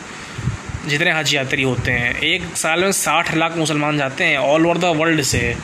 [0.87, 4.77] जितने हज यात्री होते हैं, एक साल में साठ लाख मुसलमान जाते हैं ऑल ओवर
[4.77, 5.55] द वर्ल्ड से।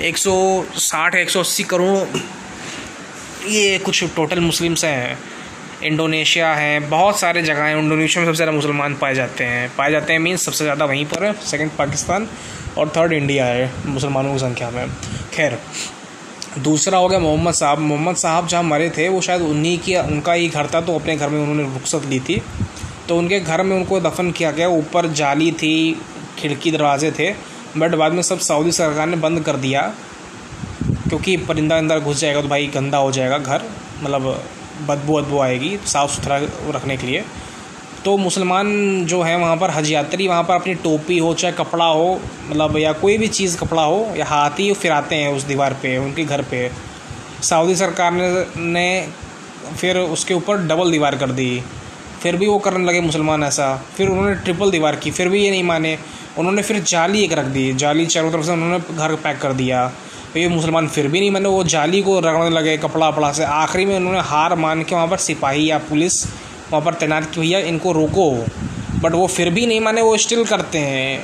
[0.00, 0.34] एक सौ
[0.76, 2.18] साठ, एक सौ अस्सी करोड़,
[3.48, 5.18] ये कुछ टोटल मुस्लिम्स हैं।
[5.86, 9.90] इंडोनेशिया है, बहुत सारे जगह हैं, इंडोनेशिया में सबसे ज़्यादा मुसलमान पाए जाते हैं। पाए
[9.90, 12.28] जाते हैं मीन्स सबसे ज़्यादा वहीं पर सेकंड पाकिस्तान
[12.78, 14.88] और थर्ड इंडिया है, मुसलमानों की संख्या में।
[15.34, 15.58] खैर,
[16.60, 20.32] दूसरा हो गया मोहम्मद साहब। मोहम्मद साहब जहाँ मरे थे, वो शायद उन्हीं की, उनका
[20.32, 22.40] ही घर था तो अपने घर में उन्होंने रुख्सत ली थी।
[23.08, 26.00] तो उनके घर में उनको दफन किया गया। ऊपर जाली थी,
[26.38, 27.30] खिड़की दरवाजे थे,
[27.76, 29.82] बट बाद में सब सऊदी सरकार ने बंद कर दिया,
[31.08, 33.62] क्योंकि परिंदा अंदर घुस जाएगा तो भाई गंदा हो जाएगा घर
[34.02, 34.24] मतलब
[34.88, 37.24] बदबू बदबू आएगी साफ़ सुथरा रखने के लिए।
[38.04, 38.66] तो मुसलमान
[39.06, 42.76] जो है वहाँ पर हज यात्री, वहाँ पर अपनी टोपी हो, चाहे कपड़ा हो मतलब
[42.78, 46.24] या कोई भी चीज़, कपड़ा हो, या हाथ ही फिराते हैं उस दीवार पे, उनके
[46.24, 46.70] घर पे।
[47.42, 49.08] सऊदी सरकार ने ने
[49.80, 51.62] फिर उसके ऊपर डबल दीवार कर दी।
[52.22, 55.50] फिर भी वो करने लगे मुसलमान ऐसा। फिर उन्होंने ट्रिपल दीवार की, फिर भी ये
[55.50, 55.98] नहीं माने।
[56.38, 59.92] उन्होंने फिर जाली एक रख दी। जाली चारों तरफ़ से उन्होंने घर पैक कर दिया।
[60.32, 63.44] तो ये मुसलमान फिर भी नहीं माने वो जाली को रगड़ने लगे, कपड़ा वपड़ा से।
[63.44, 66.24] आखिरी में उन्होंने हार मान के वहाँ पर सिपाही या पुलिस
[66.70, 68.30] वहाँ पर तैनात की भैया इनको रोको।
[69.00, 71.22] बट वो फिर भी नहीं माने, वो स्टिल करते हैं।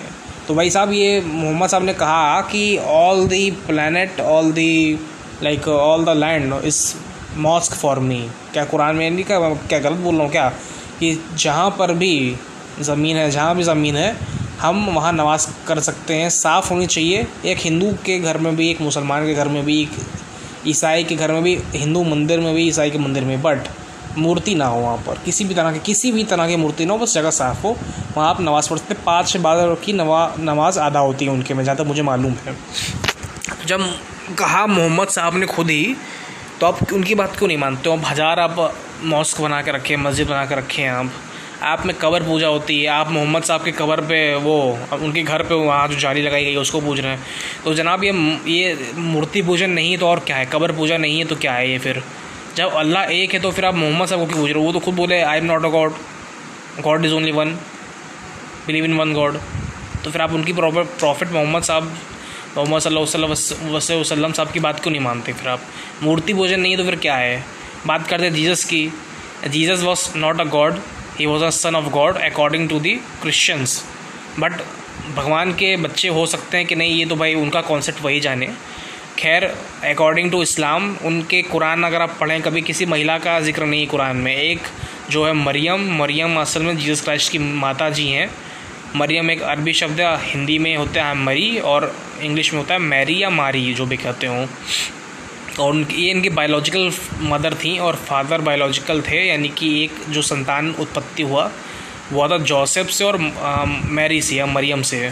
[0.48, 4.98] तो भाई साहब, ये मोहम्मद साहब ने कहा कि all the planet all the
[5.42, 6.94] like all the land is
[7.36, 8.20] mosque for me
[8.52, 9.38] क्या कुरान में नहीं क्या
[9.68, 10.48] क्या गलत बोल रहा हूँ क्या?
[11.00, 12.36] कि जहाँ पर भी
[12.80, 14.16] ज़मीन है, जहाँ भी ज़मीन है
[14.62, 18.70] हम वहाँ नमाज़ कर सकते हैं। साफ़ होनी चाहिए। एक हिंदू के घर में भी,
[18.70, 19.90] एक मुसलमान के घर में भी, एक
[20.66, 23.68] ईसाई के घर में भी, हिंदू मंदिर में भी, ईसाई के मंदिर में। बट
[24.18, 26.92] मूर्ति ना हो वहाँ पर। किसी भी तरह की, किसी भी तरह की मूर्ति ना
[26.92, 27.76] हो, बस जगह साफ़ हो।
[28.16, 31.54] वहाँ आप नमाज़ पढ़ सकते पाँच छः बार की नवा, नमाज़ अदा होती है उनके
[31.54, 32.56] में, जहाँ तक मुझे मालूम है।
[33.66, 33.86] जब
[34.38, 35.96] कहा मोहम्मद साहब ने खुद ही
[36.60, 37.96] तो आप उनकी बात क्यों नहीं मानते हो?
[37.96, 41.10] अब हज़ार आप मॉस्क बना के रखे मस्जिद बना के रखे आप।
[41.62, 44.56] आप में कबर पूजा होती है, आप मोहम्मद साहब के कबर पे वो,
[44.94, 47.24] उनके घर पे वहाँ जो जाली लगाई गई है, उसको पूज रहे हैं।
[47.64, 48.12] तो जनाब ये
[48.48, 50.46] ये मूर्ति पूजन नहीं है तो और क्या है?
[50.52, 52.02] कबर पूजा नहीं है तो क्या है ये फिर?
[52.56, 54.66] जब अल्लाह एक है तो फिर आप मोहम्मद साहब को क्यों पूछ रहे हो?
[54.66, 55.92] वो तो खुद बोले I am not a God
[56.80, 57.54] God is only one
[58.66, 59.38] believe in one God
[60.04, 61.92] तो फिर आप उनकी प्रॉपर प्रॉफिट मोहम्मद साहब,
[62.56, 65.60] मोहम्मद सल्लल्लाहु अलैहि वसल्लम साहब की बात क्यों नहीं मानते फिर आप?
[66.02, 67.44] मूर्ति पूजन नहीं है तो फिर क्या है?
[67.86, 68.88] बात करते जीसस की।
[69.48, 70.80] Jesus was not a God
[71.18, 73.82] he was a son of God according to the Christians
[74.38, 74.52] but
[75.16, 78.48] भगवान के बच्चे हो सकते हैं कि नहीं, ये तो भाई उनका कॉन्सेप्ट वही जाने।
[79.18, 79.44] खैर
[79.84, 84.16] अकॉर्डिंग टू इस्लाम उनके कुरान अगर आप पढ़ें, कभी किसी महिला का ज़िक्र नहीं कुरान
[84.16, 84.68] में। एक
[85.10, 88.30] जो है मरियम मरियम असल में जीसस क्राइस्ट की माता जी हैं।
[88.96, 92.80] मरियम एक अरबी शब्द है, हिंदी में होता है मरी, और इंग्लिश में होता है
[92.80, 94.46] मैरी या मारी, जो भी कहते हों।
[95.60, 96.90] और ये इनकी बायोलॉजिकल
[97.22, 101.50] मदर थी और फादर बायोलॉजिकल थे, यानी कि एक जो संतान उत्पत्ति हुआ,
[102.12, 105.10] वो था जोसेफ से और मैरी से या मरियम से।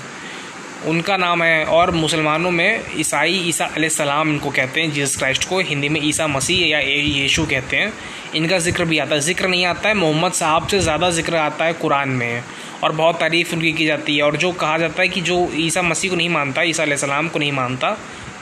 [0.88, 5.58] उनका नाम है, और मुसलमानों में ईसाई ईसा सलाम इनको कहते हैं, जीसस क्राइस्ट को,
[5.60, 7.92] हिंदी में ईसा मसीह या यीशु कहते हैं।
[8.34, 11.64] इनका ज़िक्र भी आता है। ज़िक्र नहीं आता है, मोहम्मद साहब से ज़्यादा ज़िक्र आता
[11.64, 12.42] है कुरान में,
[12.82, 15.82] और बहुत तारीफ़ उनकी की जाती है। और जो कहा जाता है कि जो ईसा
[15.82, 17.96] मसीह को नहीं मानता, ईसा सलाम को नहीं मानता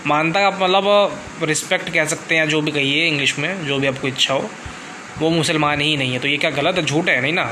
[0.07, 4.09] मानता आप मतलब रिस्पेक्ट कह सकते हैं, जो भी कहिए इंग्लिश में, जो भी आपको
[4.09, 4.51] इच्छा हो।
[5.19, 6.85] वो मुसलमान ही नहीं है तो ये क्या गलत है?
[6.85, 7.45] झूठ है, नहीं ना?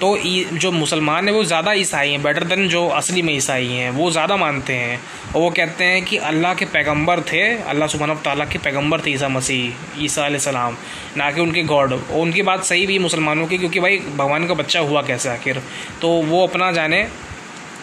[0.00, 0.16] तो
[0.54, 4.10] जो मुसलमान है, वो ज़्यादा ईसाई हैं बेटर देन जो असली में ईसाई हैं, वो
[4.10, 4.98] ज़्यादा मानते हैं।
[5.34, 9.10] और वो कहते हैं कि अल्लाह के पैगंबर थे, अल्लाह सुबहान ताला के पैगंबर थे
[9.10, 10.76] ईसा मसीह, ईसा सलाम,
[11.16, 14.54] ना कि उनके गॉड। और उनकी बात सही भी मुसलमानों की, क्योंकि भाई भगवान का
[14.54, 15.62] बच्चा हुआ कैसे आखिर?
[16.02, 17.06] तो वो अपना जाने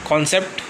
[0.10, 0.62] कॉन्सेप्ट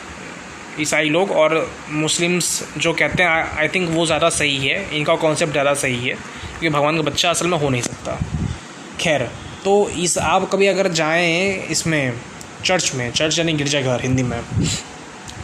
[0.80, 1.56] ईसाई लोग और
[1.92, 6.16] मुस्लिम्स जो कहते हैं आई थिंक वो ज़्यादा सही है। इनका कॉन्सेप्ट ज़्यादा सही है,
[6.16, 8.20] क्योंकि भगवान का बच्चा असल में हो नहीं सकता।
[9.00, 9.30] खैर
[9.63, 12.13] तो इस, आप कभी अगर जाएँ इसमें
[12.66, 14.42] चर्च में चर्च यानी गिरजाघर हिंदी में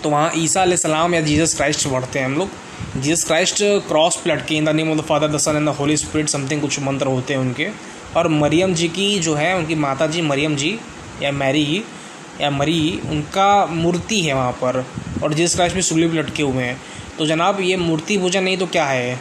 [0.04, 2.50] तो वहाँ ईसा सलाम या जीसस क्राइस्ट पढ़ते हैं हम लोग।
[2.98, 5.76] जीसस क्राइस्ट क्रॉस प्लट के in the name of the father the son and the
[5.76, 7.68] holy spirit something कुछ मंत्र होते हैं उनके।
[8.16, 10.78] और मरियम जी की जो है, उनकी माता जी मरियम जी
[11.22, 11.64] या मैरी
[12.42, 14.86] या मरी, उनका मूर्ति है वहाँ पर।
[15.24, 16.82] और जीसस क्राइस्ट भी सुली भी लटके हुए हैं।
[17.18, 19.20] तो जनाब, ये मूर्ति पूजा नहीं तो क्या है?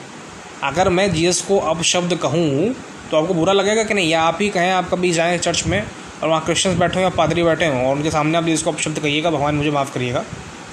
[0.62, 2.74] अगर मैं जीसस को अब शब्द कहूँ
[3.10, 4.08] तो आपको बुरा लगेगा कि नहीं?
[4.08, 5.86] या आप ही कहें, आप कभी जाएँ चर्च में
[6.22, 8.72] और वहाँ क्रिश्चियंस बैठे हो या पादरी बैठे हों और उनके सामने आप जीसस को
[8.72, 10.24] अपशब्द कहिएगा, भगवान मुझे माफ़ करिएगा।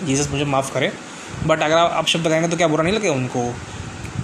[0.03, 0.91] जीसस मुझे माफ़ करे।
[1.45, 3.55] बट अगर आप अपशब्द कहेंगे तो क्या बुरा नहीं लगेगा उनको?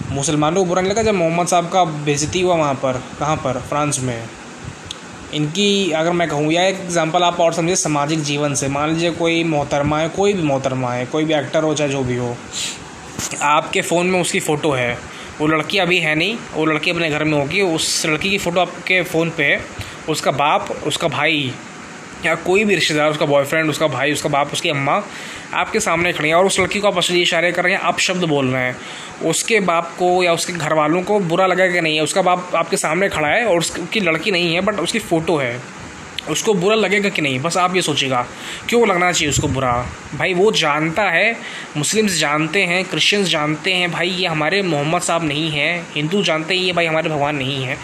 [0.10, 3.60] मुसलमानों को बुरा नहीं लगा जब मोहम्मद साहब का बेजती हुआ वहाँ पर, कहाँ पर?
[3.60, 4.24] फ्रांस में।
[5.34, 9.12] इनकी अगर मैं कहूँ, या एक एग्जांपल आप और समझिए सामाजिक जीवन से। मान लीजिए
[9.12, 12.36] कोई मोहतरमा है, कोई भी मोहतरमा है, कोई भी एक्टर हो, चाहे जो भी हो,
[13.42, 14.98] आपके फ़ोन में उसकी फ़ोटो है।
[15.40, 18.60] वो लड़की अभी है नहीं, वो लड़की अपने घर में होगी, उस लड़की की फ़ोटो
[18.60, 19.58] आपके फ़ोन पे
[20.10, 21.52] उसका बाप, उसका भाई
[22.26, 25.04] या कोई भी रिश्तेदार, उसका बॉयफ्रेंड उसका भाई, उसका बाप, उसकी अम्मा,
[25.54, 28.00] आपके सामने खड़ी है और उस लड़की को आप असली इशारे कर रहे हैं, आप
[28.00, 28.78] शब्द बोल रहे हैं।
[29.26, 32.52] उसके बाप को या उसके घर वालों को बुरा लगा कि नहीं है। उसका बाप
[32.56, 35.86] आपके सामने खड़ा है और उसकी लड़की नहीं है बट उसकी फ़ोटो है।
[36.30, 37.40] उसको बुरा लगेगा कि नहीं?
[37.40, 38.28] बस आप ये सोचेगा
[38.70, 39.86] क्यों लगना चाहिए उसको बुरा?
[40.16, 41.38] भाई वो जानता है,
[41.78, 46.56] मुस्लिम्स जानते हैं, क्रिश्चियंस जानते हैं, भाई ये हमारे मोहम्मद साहब नहीं हैं, हिंदू जानते
[46.56, 47.78] हैं, ये भाई हमारे भगवान नहीं हैं।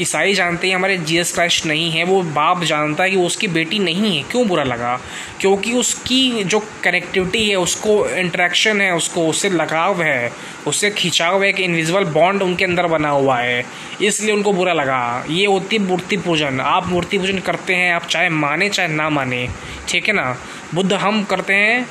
[0.00, 3.48] ईसाई जानते हैं, हमारे जीसस क्राइस्ट नहीं है, वो बाप जानता है कि वो उसकी
[3.48, 5.00] बेटी नहीं है। क्यों बुरा लगा?
[5.40, 10.32] क्योंकि उसकी जो कनेक्टिविटी है, उसको इंट्रैक्शन है, उसको, उससे लगाव है,
[10.66, 13.66] उससे खिंचाव है कि इनविजिबल बॉन्ड उनके अंदर बना हुआ है।
[14.02, 18.06] इसलिए उनको बुरा लगा। ये होती है मूर्ति पूजन। आप मूर्ति पूजन करते हैं, आप
[18.06, 19.48] चाहे माने, चाहे ना माने,
[19.88, 20.38] ठीक है ना?
[20.74, 21.86] बुद्ध हम करते हैं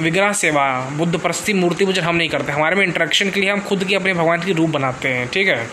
[0.00, 3.60] विग्रह सेवा। बुद्ध प्रस्ति मूर्ति पूजन हम नहीं करते। हमारे में इंट्रैक्शन के लिए हम
[3.60, 5.68] खुद की अपने भगवान की रूप बनाते हैं, ठीक है?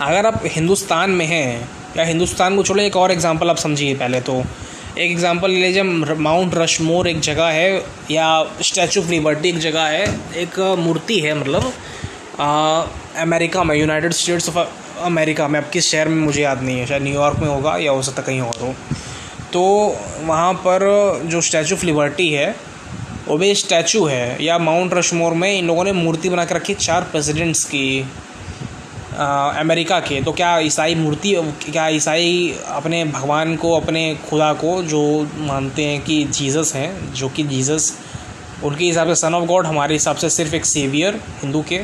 [0.00, 4.20] अगर आप हिंदुस्तान में हैं या हिंदुस्तान को छोड़ो एक और एग्जांपल आप समझिए पहले
[4.20, 4.36] तो।
[4.98, 8.28] एक एग्जांपल ले लीजिए माउंट रशमोर एक जगह है या
[8.62, 10.04] स्टैचू ऑफ़ लिबर्टी एक जगह है
[10.36, 11.72] एक मूर्ति है मतलब
[12.40, 12.82] आ,
[13.16, 14.58] अमेरिका में यूनाइटेड स्टेट्स ऑफ़
[15.02, 17.92] अमेरिका में अब किस शहर में मुझे याद नहीं है शायद न्यूयॉर्क में होगा या
[17.92, 18.74] हो सकता कहीं और हो।
[19.52, 19.62] तो
[20.22, 20.88] वहाँ पर
[21.26, 22.54] जो स्टैचू ऑफ़ लिबर्टी है
[23.26, 26.74] वो भी स्टैचू है या माउंट रशमोर में इन लोगों ने मूर्ति बना के रखी
[26.76, 27.86] चार प्रेसिडेंट्स की।
[29.20, 31.34] अमेरिका के तो क्या ईसाई मूर्ति,
[31.72, 35.02] क्या ईसाई अपने भगवान को, अपने खुदा को, जो
[35.38, 37.92] मानते हैं कि जीसस हैं, जो कि जीसस,
[38.64, 41.80] उनके हिसाब से सन ऑफ़ गॉड हमारे हिसाब से सिर्फ़ एक सेवियर हिंदू के,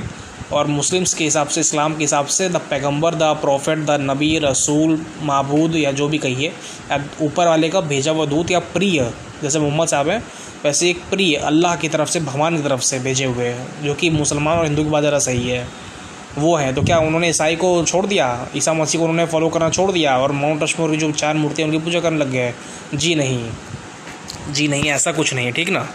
[0.52, 4.38] और मुस्लिम्स के हिसाब से, इस्लाम के हिसाब से द पैगंबर द प्रॉफिट द नबी,
[4.38, 6.48] रसूल महबूद या जो भी कहिए
[6.90, 9.10] या ऊपर वाले का भेजा हुआ दूत या प्रिय,
[9.42, 10.22] जैसे मोहम्मद साहब हैं,
[10.64, 13.94] वैसे एक प्रिय, अल्लाह की तरफ़ से, भगवान की तरफ़ से भेजे हुए हैं, जो
[13.94, 15.66] कि मुसलमान और हिंदू की बात ज़रा सही है।
[16.38, 18.48] वो है। तो क्या उन्होंने ईसाई को छोड़ दिया?
[18.56, 21.68] ईसा मसीह को उन्होंने फॉलो करना छोड़ दिया और माउंट रश्मोर की जो चार मूर्तियाँ
[21.68, 22.54] उनकी पूजा करने लग गए।
[22.94, 23.50] जी नहीं।
[24.50, 25.88] जी नहीं, ऐसा कुछ नहीं है, ठीक ना?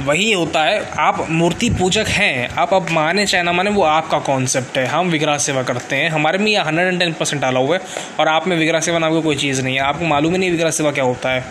[0.00, 4.18] वही होता है, आप मूर्ति पूजक हैं, आप अब माने चाहे ना माने वो आपका
[4.18, 7.60] कॉन्सेप्ट है। हम विग्रह सेवा करते हैं। हमारे में ये हंड्रेड एंड टेन परसेंट डाला
[7.60, 7.82] हुआ है
[8.20, 10.50] और आप में विग्रह सेवा नाम की कोई चीज़ नहीं है। आपको मालूम ही नहीं
[10.50, 11.44] विग्रह सेवा क्या होता है।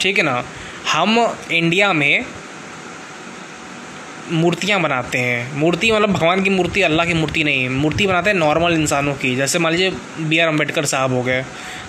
[0.00, 0.44] ठीक है ना?
[0.92, 2.24] हम इंडिया में
[4.30, 8.36] मूर्तियाँ बनाते हैं। मूर्ति मतलब भगवान की मूर्ति, अल्लाह की मूर्ति नहीं। मूर्ति बनाते हैं
[8.36, 11.44] नॉर्मल इंसानों की। जैसे मान लीजिए बी आर अंबेडकर साहब हो गए,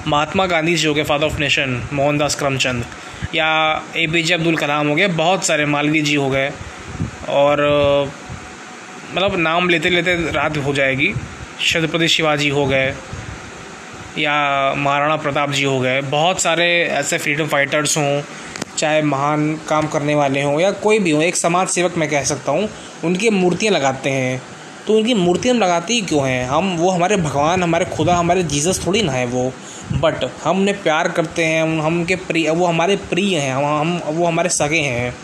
[0.08, 2.86] महात्मा गांधी जी हो गए father of nation Mohandas Karamchand,
[3.36, 6.52] या ए पी जे अब्दुल कलाम हो गए, बहुत सारे मालवीय जी हो गए।
[7.30, 7.62] और
[9.16, 11.14] मतलब नाम लेते लेते रात हो जाएगी।
[11.62, 12.94] छत्रपति शिवाजी हो गए,
[14.18, 14.34] या
[14.78, 18.22] महाराणा प्रताप जी हो गए। बहुत सारे ऐसे फ्रीडम फाइटर्स हों
[18.78, 22.24] चाहे महान काम करने वाले हों या कोई भी हो, एक समाज सेवक मैं कह
[22.24, 22.70] सकता हूँ,
[23.04, 24.42] उनकी मूर्तियाँ लगाते हैं।
[24.88, 26.46] तो उनकी मूर्तियाँ लगाते ही क्यों हैं?
[26.46, 29.52] हम, वो हमारे भगवान, हमारे खुदा, हमारे जीसस थोड़ी ना है वो।
[29.94, 34.02] बट हम उन्हें प्यार करते हैं हम उनके प्रिय, वो हमारे प्रिय हैं, हम हम,
[34.08, 35.16] वो हमारे सगे हैं।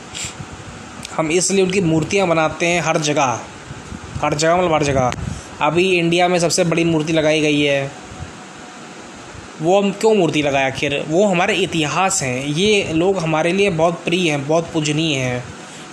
[1.18, 3.40] हम इसलिए उनकी मूर्तियाँ बनाते हैं हर जगह
[4.24, 5.12] हर जगह मतलब हर जगह।
[5.62, 7.92] अभी इंडिया में सबसे बड़ी मूर्ति लगाई गई है
[9.62, 13.94] वो हम क्यों मूर्ति लगाए आखिर वो हमारे इतिहास हैं। ये लोग हमारे लिए बहुत
[13.94, 15.44] प्रिय हैं, बहुत पूजनीय हैं।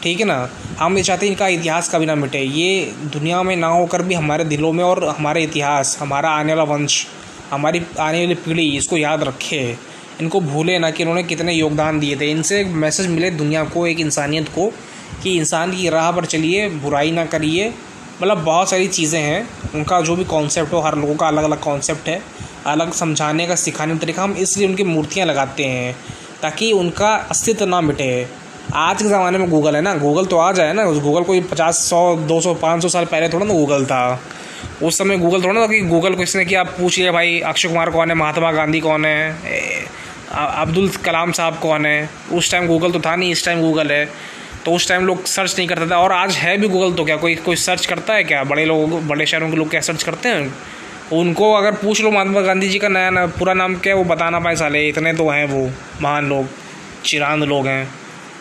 [0.02, 0.50] ठीक है ना?
[0.78, 4.14] हम ये चाहते हैं इनका इतिहास कभी ना मिटे। ये दुनिया में ना होकर भी
[4.14, 7.06] हमारे दिलों में और हमारे इतिहास, हमारा आने वाला वंश,
[7.50, 9.76] हमारी आने वाली पीढ़ी, इसको याद रखे।
[10.20, 13.86] इनको भूले ना कि इन्होंने कितने योगदान दिए थे। इनसे एक मैसेज मिले दुनिया को,
[13.86, 14.72] एक इंसानियत को,
[15.22, 17.72] कि इंसान की राह पर चलिए, बुराई ना करिए
[18.22, 21.60] मतलब बहुत सारी चीज़ें हैं। उनका जो भी कॉन्सेप्ट हो, हर लोगों का अलग अलग
[21.60, 22.20] कॉन्सेप्ट है।
[22.66, 25.96] अलग समझाने का, सिखाने का तरीका, हम इसलिए उनकी मूर्तियाँ लगाते हैं
[26.42, 28.26] ताकि उनका अस्तित्व ना मिटे।
[28.74, 29.94] आज के ज़माने में गूगल है ना?
[29.94, 30.84] गूगल तो आ जाए ना?
[30.84, 34.20] उस गूगल कोई पचास, सौ, दो सौ, पाँच सौ साल पहले थोड़ा ना गूगल था।
[34.82, 37.38] उस समय गूगल थोड़ा ना था कि गूगल को इसने कि आप पूछ लिया, भाई,
[37.40, 38.14] अक्षय कुमार कौन है?
[38.16, 39.76] महात्मा गांधी कौन है?
[40.32, 42.08] अब्दुल कलाम साहब कौन है?
[42.32, 44.08] उस टाइम गूगल तो था नहीं, इस टाइम गूगल है।
[44.66, 47.16] तो उस टाइम लोग सर्च नहीं करते थे। और आज है भी गूगल तो क्या?
[47.16, 48.44] कोई कोई सर्च करता है क्या?
[48.44, 50.54] बड़े लोग, बड़े शहरों के लोग क्या सर्च करते हैं?
[51.12, 54.04] उनको अगर पूछ लो महात्मा गांधी जी का नया ना, पूरा नाम क्या है, वो
[54.04, 55.70] बताना पाए साले। इतने तो हैं वो,
[56.02, 56.46] महान लोग,
[57.04, 57.94] चिरांद लोग हैं।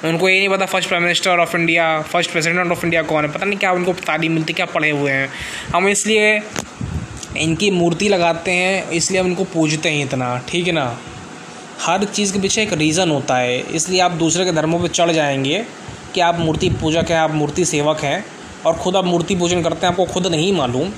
[0.05, 3.31] उनको ये नहीं पता first prime minister of India first president of India कौन है?
[3.31, 5.29] पता नहीं क्या उनको तालीम मिलती, क्या पढ़े हुए हैं।
[5.75, 6.41] हम इसलिए
[7.37, 10.99] इनकी मूर्ति लगाते हैं, इसलिए हम इनको पूजते हैं इतना, ठीक है ना?
[11.81, 15.11] हर चीज़ के पीछे एक रीज़न होता है। इसलिए आप दूसरे के धर्मों पर चढ़
[15.11, 15.84] जाएँगे
[16.15, 18.25] कि आप मूर्ति पूजक हैं, आप मूर्ति सेवक हैं
[18.65, 20.91] और खुद आप मूर्ति पूजन करते हैं, आपको खुद नहीं मालूम।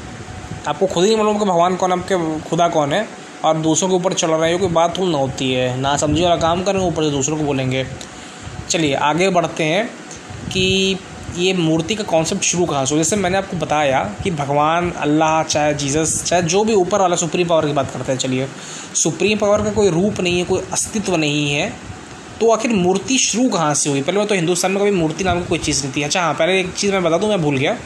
[0.67, 3.07] आपको खुद ही नहीं मालूम कि भगवान कौन है आपके खुदा कौन है
[3.45, 6.35] और दूसरों के ऊपर चल रहे हो कोई बात ना होती है। ना समझी वाला
[6.35, 7.85] काम करें, ऊपर से दूसरों को बोलेंगे।
[8.69, 9.89] चलिए, आगे बढ़ते हैं
[10.51, 10.97] कि
[11.37, 15.73] ये मूर्ति का कॉन्सेप्ट शुरू कहाँ से जैसे मैंने आपको बताया कि भगवान, अल्लाह, चाहे
[15.73, 18.47] जीसस, चाहे जो भी ऊपर वाला सुप्रीम पावर की बात करते हैं, चलिए।
[18.95, 21.96] सुप्रीम पावर का कोई रूप नहीं है, कोई अस्तित्व नहीं है।
[22.39, 24.01] तो आखिर मूर्ति शुरू कहाँ से हुई?
[24.01, 26.59] पहले तो हिंदुस्तान में कभी मूर्ति नाम की कोई चीज़ नहीं थी। अच्छा हाँ पहले
[26.59, 27.77] एक चीज़ मैं बता दूँ, मैं भूल गया।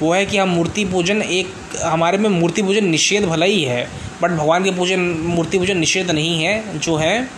[0.00, 3.88] वो है कि हम मूर्ति पूजन एक, हमारे में मूर्ति पूजन निषेध भला ही है,
[4.22, 7.28] बट भगवान के पूजन, मूर्ति पूजन निषेध नहीं है, जो है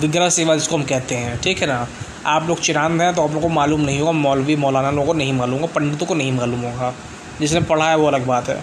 [0.00, 1.86] विग्रह सेवा जिसको हम कहते हैं। ठीक है ना?
[2.26, 5.12] आप लोग चिरांद हैं तो आप लोगों को मालूम नहीं होगा, मौलवी मौलाना लोगों को
[5.14, 6.94] नहीं मालूम होगा, पंडितों को नहीं मालूम होगा।
[7.40, 8.62] जिसने पढ़ा है वो अलग बात है।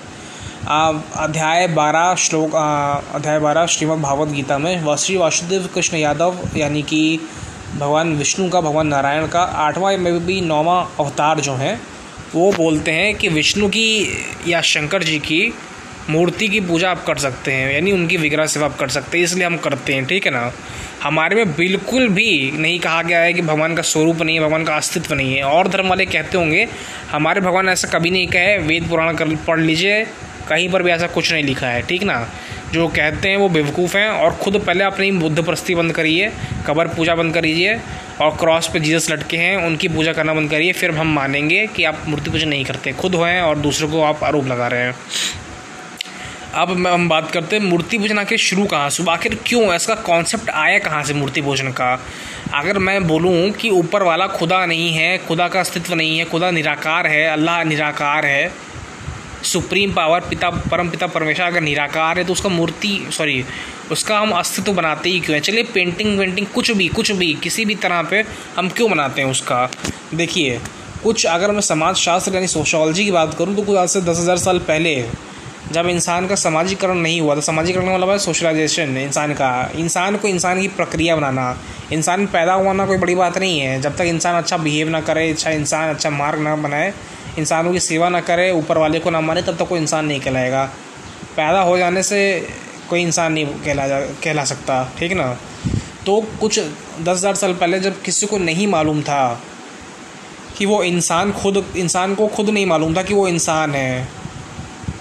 [0.62, 2.56] अध्याय बारह श्लोक
[3.16, 7.20] अध्याय बारह श्रीमद् भागवत गीता में श्री वासुदेव कृष्ण यादव, यानी कि
[7.78, 11.74] भगवान विष्णु का, भगवान नारायण का, आठवां में भी नौवा अवतार जो है,
[12.36, 14.08] वो बोलते हैं कि विष्णु की
[14.48, 15.42] या शंकर जी की
[16.10, 19.26] मूर्ति की पूजा आप कर सकते हैं, यानी उनकी विग्रह सेवा आप कर सकते हैं,
[19.26, 20.52] इसलिए हम करते हैं, ठीक है ना?
[21.04, 24.64] हमारे में बिल्कुल भी नहीं कहा गया है कि भगवान का स्वरूप नहीं है, भगवान
[24.64, 26.68] का अस्तित्व नहीं है। और धर्म वाले कहते होंगे,
[27.12, 30.06] हमारे भगवान ऐसा कभी नहीं कहे, वेद पुराण कर, पढ़ लीजिए
[30.50, 32.28] कहीं पर भी ऐसा कुछ नहीं लिखा है, ठीक ना?
[32.74, 36.32] जो कहते हैं वो बेवकूफ़ हैं और ख़ुद पहले अपनी बुद्ध प्रस्ती बंद करिए,
[36.68, 37.76] कबर पूजा बंद करिए
[38.22, 41.84] और क्रॉस पे जीसस लटके हैं, उनकी पूजा करना बंद करिए, फिर हम मानेंगे कि
[41.84, 44.96] आप मूर्ति पूजा नहीं करते, खुद हैं और दूसरों को आप आरोप लगा रहे हैं।
[46.54, 49.74] अब हम बात करते हैं मूर्ति पूजन आखिर शुरू कहाँ से आखिर क्यों?
[49.76, 51.94] इसका कॉन्सेप्ट आया कहाँ से मूर्ति पूजन का?
[52.54, 56.52] अगर मैं बोलूँ कि ऊपर वाला खुदा नहीं है, खुदा का अस्तित्व नहीं है, खुदा
[56.52, 58.71] निराकार है, अल्लाह निराकार है
[59.44, 63.44] सुप्रीम पावर, पिता, परम पिता परमेश्वर, अगर निराकार है तो उसका मूर्ति सॉरी
[63.92, 65.42] उसका हम अस्तित्व बनाते ही क्यों है?
[65.42, 68.24] चलिए पेंटिंग वेंटिंग कुछ भी कुछ भी, किसी भी तरह पे
[68.58, 69.70] हम क्यों बनाते हैं उसका?
[70.16, 70.60] देखिए,
[71.04, 74.20] कुछ अगर मैं समाज शास्त्र यानी सोशोलॉजी की बात करूँ तो कुछ आज से दस
[74.20, 74.96] हज़ार साल पहले
[75.72, 80.28] जब इंसान का समाजीकरण नहीं हुआ तो सामाजिकरण मतलब है सोशलाइजेशन इंसान का, इंसान को
[80.28, 81.56] इंसान की प्रक्रिया बनाना।
[81.94, 85.30] इंसान पैदा हुआ कोई बड़ी बात नहीं है। जब तक इंसान अच्छा बिहेव ना करे
[85.32, 86.94] अच्छा इंसान अच्छा मार्ग ना बनाए
[87.38, 90.20] इंसानों की सेवा ना करे, ऊपर वाले को ना माने, तब तक कोई इंसान नहीं
[90.20, 90.66] कहलाएगा।
[91.36, 92.20] पैदा हो जाने से
[92.90, 95.38] कोई इंसान नहीं कहला जा, कहला सकता, ठीक ना?
[96.06, 99.42] तो कुछ दस हज़ार साल पहले जब किसी को नहीं मालूम था
[100.58, 104.08] कि वो इंसान खुद, इंसान को खुद नहीं मालूम था कि वो इंसान है।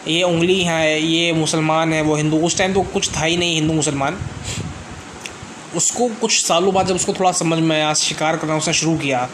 [0.09, 3.55] ये उंगली है, ये मुसलमान है, वो हिंदू, उस टाइम तो कुछ था ही नहीं
[3.55, 4.19] हिंदू मुसलमान।
[5.77, 9.29] उसको कुछ सालों बाद जब उसको थोड़ा समझ में आया, शिकार करना उसने शुरू किया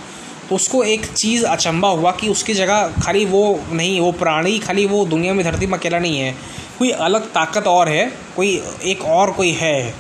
[0.48, 4.86] तो उसको एक चीज़ अचंबा हुआ कि उसकी जगह खाली वो नहीं, वो प्राणी खाली
[4.86, 6.34] वो दुनिया में धरती में अकेला नहीं है।
[6.78, 9.94] कोई अलग ताकत और है, कोई एक और कोई है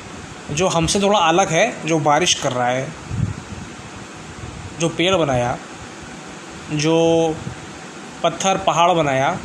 [0.50, 2.92] जो हमसे थोड़ा अलग है, जो बारिश कर रहा है,
[4.80, 5.58] जो पेड़ बनाया,
[6.72, 7.34] जो
[8.22, 9.38] पत्थर, पहाड़ बनाया,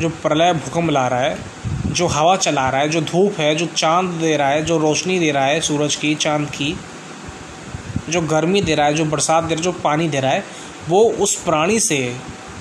[0.00, 1.38] जो प्रलय भूकंप ला रहा है,
[1.86, 5.18] जो हवा चला रहा है, जो धूप है, जो चाँद दे रहा है, जो रोशनी
[5.18, 6.76] दे रहा है, सूरज की, चाँद की
[8.10, 10.44] जो गर्मी दे रहा है, जो बरसात दे रहा है, जो पानी दे रहा है,
[10.88, 11.98] वो उस प्राणी से,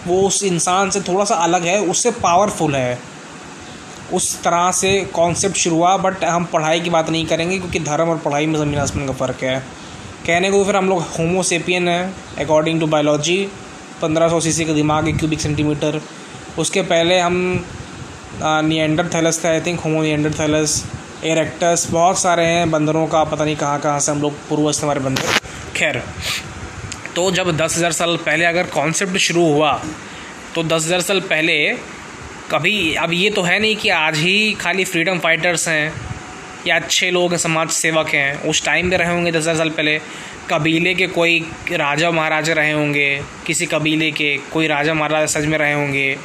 [0.07, 2.99] वो उस इंसान से थोड़ा सा अलग है, उससे पावरफुल है।
[4.13, 8.09] उस तरह से कॉन्सेप्ट शुरू हुआ बट हम पढ़ाई की बात नहीं करेंगे, क्योंकि धर्म
[8.09, 9.59] और पढ़ाई में ज़मीन आसमान का फ़र्क है।
[10.25, 13.37] कहने को फिर हम लोग होमोसेपियन है अकॉर्डिंग टू बायोलॉजी
[14.01, 16.01] पंद्रह सौ सी का दिमाग, एक क्यूबिक सेंटीमीटर
[16.59, 17.65] उसके पहले हम
[18.41, 20.01] नियंडर थैलस थे I think Homo
[20.39, 20.83] Neanderthals
[21.25, 24.99] erectus बहुत सारे हैं बंदरों का, पता नहीं कहाँ कहाँ से हम लोग पूर्वज हमारे
[24.99, 25.39] बंदर
[25.75, 26.01] खैर
[27.15, 29.71] तो जब दस हज़ार साल पहले अगर कॉन्सेप्ट शुरू हुआ
[30.55, 31.55] तो दस हज़ार साल पहले
[32.51, 35.93] कभी अब ये तो है नहीं कि आज ही खाली फ्रीडम फाइटर्स हैं,
[36.67, 39.69] या अच्छे लोग हैं, समाज सेवक हैं। उस टाइम पे रहे होंगे दस हज़ार साल
[39.71, 39.99] पहले।
[40.49, 41.39] कबीले के कोई
[41.73, 46.17] राजा महाराजा रहे होंगे, किसी कबीले के कोई राजा महाराजा सच में रहे होंगे।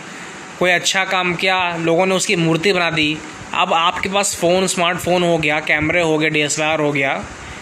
[0.58, 3.16] कोई अच्छा काम किया, लोगों ने उसकी मूर्ति बना दी।
[3.54, 7.14] अब आपके पास फ़ोन स्मार्टफ़ोन हो गया कैमरे हो गए डी एस हो गया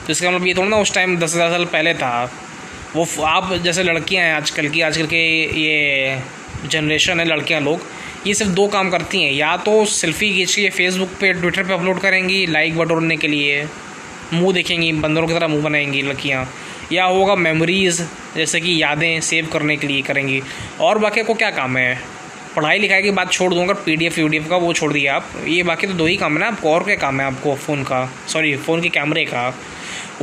[0.07, 2.31] तो इसका मतलब ये थोड़ा ना उस टाइम दस हज़ार साल पहले था।
[2.97, 5.19] वो आप जैसे लड़कियाँ हैं आजकल की, आजकल के
[5.61, 6.23] ये
[6.67, 7.81] जनरेशन है लड़कियाँ लोग,
[8.27, 11.75] ये सिर्फ़ दो काम करती हैं। या तो सेल्फ़ी खींच के फेसबुक पे ट्विटर पे
[11.75, 13.67] अपलोड करेंगी लाइक बटोरने के लिए,
[14.33, 16.47] मुँह देखेंगी, बंदरों की तरह मुँह बनाएँगी लड़कियाँ।
[16.93, 18.03] या होगा मेमोरीज़
[18.37, 20.41] जैसे कि यादें सेव करने के लिए करेंगी।
[20.81, 22.18] और बाकी को क्या काम है?
[22.59, 24.93] पढ़ाई लिखाई की बात छोड़ दूँगा P D F V D F का वो छोड़
[24.93, 27.27] दिया आप। ये बाकी तो दो ही काम है ना, आपको और क्या काम है
[27.27, 28.05] आपको फ़ोन का?
[28.29, 29.53] सॉरी फ़ोन के कैमरे का।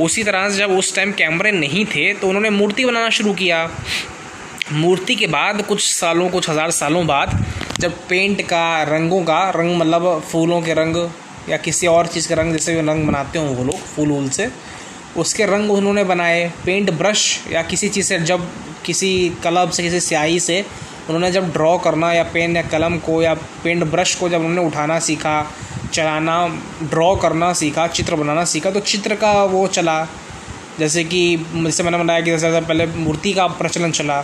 [0.00, 3.68] उसी तरह से जब उस टाइम कैमरे नहीं थे तो उन्होंने मूर्ति बनाना शुरू किया।
[4.72, 7.44] मूर्ति के बाद कुछ सालों, कुछ हज़ार सालों बाद
[7.80, 10.96] जब पेंट का, रंगों का, रंग मतलब फूलों के रंग
[11.48, 14.50] या किसी और चीज़ के रंग, जैसे रंग बनाते हों वो लोग, फूल वूल से,
[15.16, 17.22] उसके रंग उन्होंने बनाए। पेंट ब्रश
[17.52, 18.48] या किसी चीज़ से, जब
[18.84, 19.10] किसी
[19.44, 20.64] कलब से, किसी स्याही से
[21.08, 24.66] उन्होंने जब ड्रॉ करना या पेन या कलम को या पेंट ब्रश को जब उन्होंने
[24.66, 25.52] उठाना सीखा,
[25.92, 26.46] चलाना
[26.82, 30.06] ड्रॉ करना सीखा, चित्र बनाना सीखा तो चित्र का वो चला।
[30.78, 34.20] जैसे कि जैसे मैंने बताया कि जैसे पहले मूर्ति का प्रचलन चला।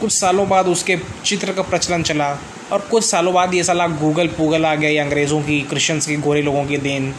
[0.00, 2.38] कुछ सालों बाद उसके चित्र का प्रचलन चला।
[2.72, 6.42] और कुछ सालों बाद ये साला गूगल पूगल आ गया अंग्रेज़ों की क्रिश्चियंस की, गोरे
[6.42, 7.14] लोगों की देन।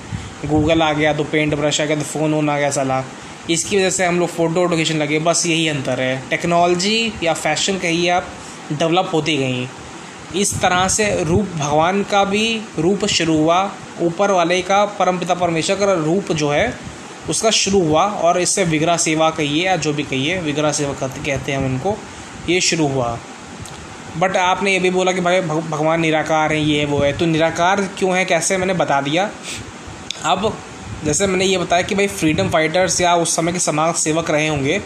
[0.46, 3.04] गूगल आ गया तो पेंट ब्रश आ गया तो फ़ोन वोन आ गया साला।
[3.50, 7.34] इसकी वजह से हम लोग फ़ोटो वोटो खींचने लगे, बस यही अंतर है। टेक्नोलॉजी या
[7.34, 8.28] फ़ैशन कहिए आप
[8.74, 9.68] डेवलप होती गई।
[10.36, 15.76] इस तरह से रूप भगवान का भी रूप शुरू हुआ। ऊपर वाले का परमपिता परमेश्वर
[15.76, 16.78] का रूप जो है,
[17.30, 21.52] उसका शुरू हुआ और इससे विग्रह सेवा कहिए या जो भी कहिए, विग्रह सेवा कहते
[21.52, 21.98] हैं हम उनको,
[22.50, 23.20] ये शुरू हुआ।
[24.18, 27.82] बट आपने ये भी बोला कि भाई भगवान निराकार हैं, ये वो है। तो निराकार
[27.98, 28.26] क्यों है?
[28.26, 28.58] कैसे?
[28.58, 29.30] मैंने बता दिया।
[30.24, 30.58] अब
[31.06, 34.48] जैसे मैंने ये बताया कि भाई फ्रीडम फाइटर्स या उस समय के समाज सेवक रहे
[34.48, 34.82] होंगे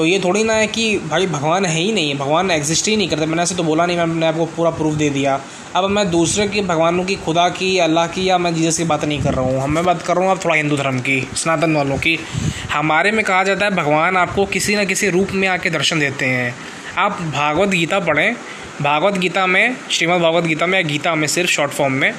[0.00, 3.08] तो ये थोड़ी ना है कि भाई भगवान है ही नहीं भगवान एग्जिस्ट ही नहीं
[3.08, 5.34] करते। मैंने ऐसे तो बोला नहीं मैंने आपको पूरा प्रूफ दे दिया।
[5.76, 9.04] अब मैं दूसरे के भगवानों की खुदा की अल्लाह की या मैं जीसस की बात
[9.04, 11.76] नहीं कर रहा हूँ। मैं बात कर रहा हूँ अब थोड़ा हिंदू धर्म की सनातन
[11.76, 12.18] वालों की।
[12.70, 16.26] हमारे में कहा जाता है भगवान आपको किसी न किसी रूप में आके दर्शन देते
[16.26, 16.54] हैं।
[16.98, 18.34] आप भागवत गीता पढ़ें।
[18.80, 22.12] भागवत गीता में श्रीमद् भागवत गीता में या गीता में सिर्फ़ शॉर्ट फॉर्म में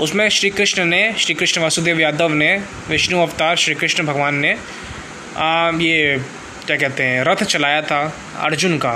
[0.00, 2.54] उसमें श्री कृष्ण ने श्री कृष्ण वासुदेव यादव ने
[2.88, 4.56] विष्णु अवतार श्री कृष्ण भगवान ने
[5.36, 6.20] आ, ये
[6.66, 8.00] क्या कहते हैं, रथ चलाया था
[8.40, 8.92] अर्जुन का।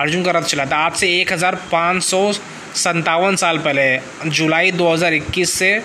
[0.00, 2.32] अर्जुन का रथ चलाया था। आज से एक हज़ार पाँच सौ
[2.76, 3.86] संतावन साल पहले,
[4.28, 5.78] जुलाई 2021 से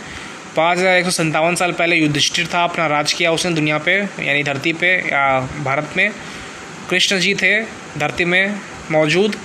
[0.56, 3.98] पाँच हज़ार एक सौ संतावन साल पहले युधिष्ठिर था अपना राज किया उसने दुनिया पे,
[4.20, 6.12] यानी धरती पे, या भारत में।
[6.90, 7.62] कृष्ण जी थे,
[7.98, 8.56] धरती में
[8.92, 9.36] मौजूद,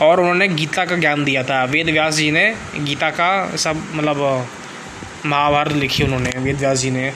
[0.00, 4.48] और उन्होंने गीता का ज्ञान दिया था। वेद व्यास जी ने गीता का सब मतलब
[5.26, 7.12] महाभारत लिखी उन्होंने, वेद व्यास जी ने।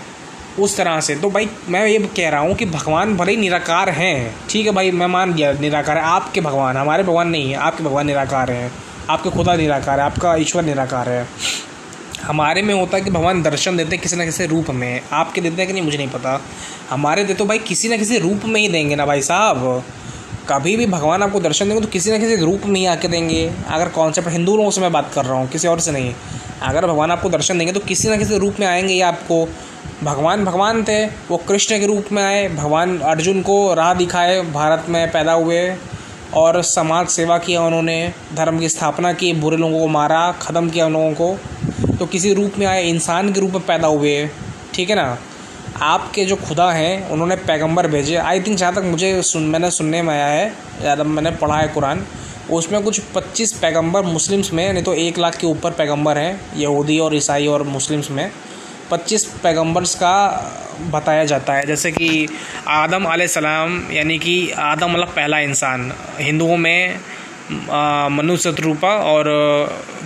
[0.58, 3.90] उस तरह से। तो भाई, मैं ये कह रहा हूँ कि भगवान भले ही निराकार
[3.90, 7.56] हैं, ठीक है भाई, मैं मान गया निराकार है। आपके भगवान हमारे भगवान नहीं है,
[7.58, 8.70] आपके भगवान निराकार हैं,
[9.10, 11.26] आपके खुदा निराकार है, आपका ईश्वर निराकार है।
[12.22, 15.40] हमारे में होता है कि भगवान दर्शन देते हैं किसी न किसी रूप में, आपके
[15.40, 16.40] देते हैं कि नहीं, मुझे नहीं पता।
[16.90, 19.84] हमारे दे तो भाई किसी न किसी रूप में ही देंगे ना भाई साहब।
[20.48, 23.46] कभी भी भगवान आपको दर्शन देंगे तो किसी न किसी रूप में ही आके देंगे।
[23.68, 26.14] अगर कॉन्सेप्ट हिंदू लोगों से मैं बात कर रहा हूँ, किसी और से नहीं।
[26.62, 29.48] अगर भगवान आपको दर्शन देंगे तो किसी न किसी रूप में आएँगे ही आपको।
[30.04, 34.86] भगवान भगवान थे, वो कृष्ण के रूप में आए, भगवान अर्जुन को राह दिखाए, भारत
[34.88, 35.76] में पैदा हुए
[36.34, 40.86] और समाज सेवा किया उन्होंने, धर्म की स्थापना की, बुरे लोगों को मारा, ख़त्म किया
[40.86, 41.38] उन लोगों को।
[41.96, 44.30] तो किसी रूप में आए, इंसान के रूप में पैदा हुए,
[44.74, 45.18] ठीक है ना?
[45.82, 50.02] आपके जो खुदा हैं, उन्होंने पैगंबर भेजे। आई थिंक जहाँ तक मुझे सुन, मैंने सुनने
[50.02, 52.06] में आया है या मैंने पढ़ा है कुरान,
[52.50, 56.98] उसमें कुछ 25 पैगंबर मुस्लिम्स में, नहीं तो एक लाख के ऊपर पैगंबर हैं, यहूदी
[56.98, 58.30] और ईसाई और मुस्लिम्स में।
[58.90, 60.16] 25 पैगंबर्स का
[60.90, 62.28] बताया जाता है। जैसे कि
[62.68, 67.00] आदम सलाम, यानी कि आदम मतलब पहला इंसान, हिंदुओं में
[68.10, 69.24] मनु शत्रुपा और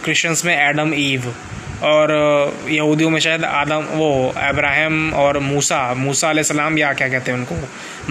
[0.05, 1.35] क्रिश्चियंस में एडम, ईव
[1.85, 2.12] और
[2.68, 7.57] यहूदियों में शायद आदम, वो अब्राहम और मूसा मूसा सलाम या क्या कहते हैं उनको?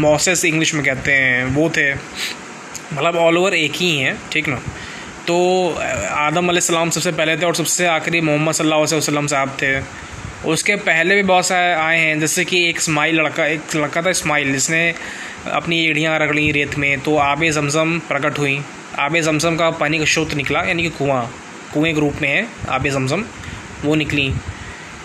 [0.01, 4.61] मोसेस इंग्लिश में कहते हैं, वो थे। मतलब ऑल ओवर एक ही हैं, ठीक ना?
[5.27, 5.37] तो
[6.11, 9.73] आदम सलाम सबसे पहले थे और सबसे आखिरी मोहम्मद सल्लल्लाहु अलैहि वसल्लम साहब थे।
[10.45, 14.11] उसके पहले भी बहुत सारे आए हैं, जैसे कि एक स्माइल लड़का, एक लड़का था
[14.11, 14.93] स्माइल जिसने
[15.51, 18.59] अपनी एड़ियाँ रगड़ी रेत में तो आब जमज़म प्रकट हुई।
[18.99, 21.25] आब जमज़म का पानी का स्रोत निकला, यानी कि कुआँ।
[21.73, 23.23] कुएँ के रूप में है, आब जमज़म,
[23.83, 24.33] वो निकली।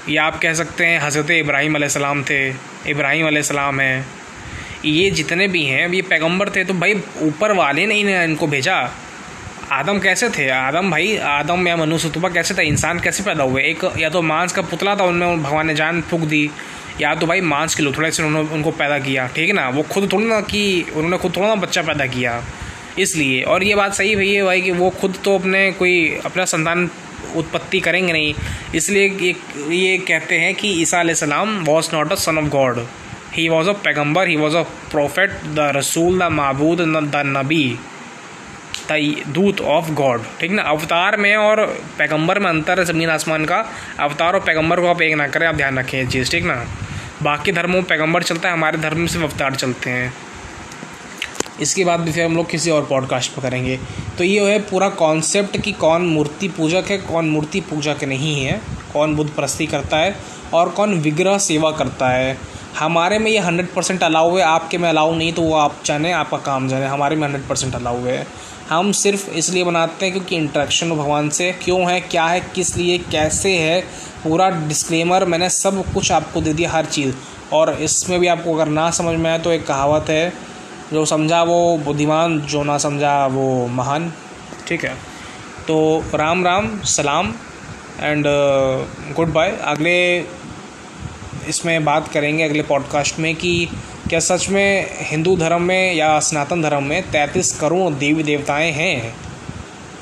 [0.08, 2.48] या आप कह सकते हैं, हज़रत इब्राहिम सलाम थे,
[2.90, 4.06] इब्राहिम सलाम हैं।
[4.84, 8.82] ये जितने भी हैं, अब ये पैगंबर थे तो भाई ऊपर वाले ने इनको भेजा।
[9.74, 10.48] आदम कैसे थे?
[10.50, 12.62] आदम भाई, आदम या मनुष्य तुबा कैसे था?
[12.62, 13.62] इंसान कैसे पैदा हुए?
[13.62, 16.50] एक या तो मांस का पुतला था उनमें, भगवान ने जान फूक दी,
[17.00, 19.68] या तो भाई मांस के लो थोड़ा से उन्होंने, उनको पैदा किया, ठीक है ना?
[19.68, 20.62] वो खुद थोड़ा ना कि,
[20.94, 22.42] उन्होंने खुद थोड़ा ना बच्चा पैदा किया,
[22.98, 26.88] इसलिए। और ये बात सही भैया भाई कि वो खुद तो अपने कोई, अपना संतान
[27.36, 28.34] उत्पत्ति करेंगे नहीं,
[28.74, 29.34] इसलिए ये
[29.76, 32.78] ये कहते हैं कि ईसा सलाम was not a son of God
[33.34, 37.66] he was a पैगंबर he was a prophet the रसूल द महबूद द नबी
[38.90, 40.62] दूत ऑफ़ गॉड ठीक ना?
[40.62, 41.64] अवतार में और
[41.98, 43.64] पैगंबर में अंतर है ज़मीन आसमान का।
[44.00, 46.64] अवतार और पैगंबर को आप एक ना करें, आप ध्यान रखें ये चीज़, ठीक ना?
[47.22, 50.12] बाकी धर्मों में पैगंबर चलता है, हमारे धर्म में सिर्फ़ अवतार चलते हैं।
[51.60, 53.78] इसके बाद भी फिर हम लोग किसी और पॉडकास्ट पर करेंगे।
[54.18, 58.60] तो ये है पूरा कॉन्सेप्ट कि कौन मूर्ति पूजक है, कौन मूर्ति पूजक नहीं है,
[58.92, 60.16] कौन बुद्ध प्रस्ती करता है
[60.54, 62.36] और कौन विग्रह सेवा करता है।
[62.78, 66.12] हमारे में ये हंड्रेड परसेंट अलाउ है, आपके में अलाउ नहीं तो वो आप जाने,
[66.12, 68.26] आपका काम जाने, हमारे में हंड्रेड परसेंट अलाउ है।
[68.70, 72.98] हम सिर्फ़ इसलिए बनाते हैं क्योंकि इंट्रैक्शन भगवान से, क्यों है, क्या है, किस लिए,
[72.98, 73.80] कैसे है,
[74.24, 77.14] पूरा डिस्क्लेमर मैंने सब कुछ आपको दे दिया हर चीज़।
[77.52, 80.32] और इसमें भी आपको अगर ना समझ में आए तो एक कहावत है,
[80.92, 84.12] जो समझा वो बुद्धिमान, जो ना समझा वो महान।
[84.68, 84.94] ठीक है?
[85.68, 87.34] तो राम राम, सलाम
[88.00, 88.24] एंड
[89.16, 90.18] गुड बाय अगले
[91.48, 93.68] इसमें बात करेंगे अगले पॉडकास्ट में कि
[94.08, 99.14] क्या सच में हिंदू धर्म में या सनातन धर्म में तैंतीस करोड़ देवी देवताएँ हैं?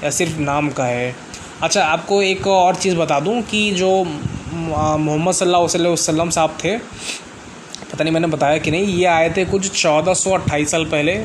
[0.04, 1.14] या सिर्फ़ नाम का है?
[1.62, 4.04] अच्छा आपको एक और चीज़ बता दूँ कि जो
[4.54, 6.76] मोहम्मद सल्लल्लाहु अलैहि वसल्लम साहब थे,
[7.92, 11.24] पता नहीं मैंने बताया कि नहीं, ये आए थे कुछ चौदह सौ अट्ठाईस साल पहले,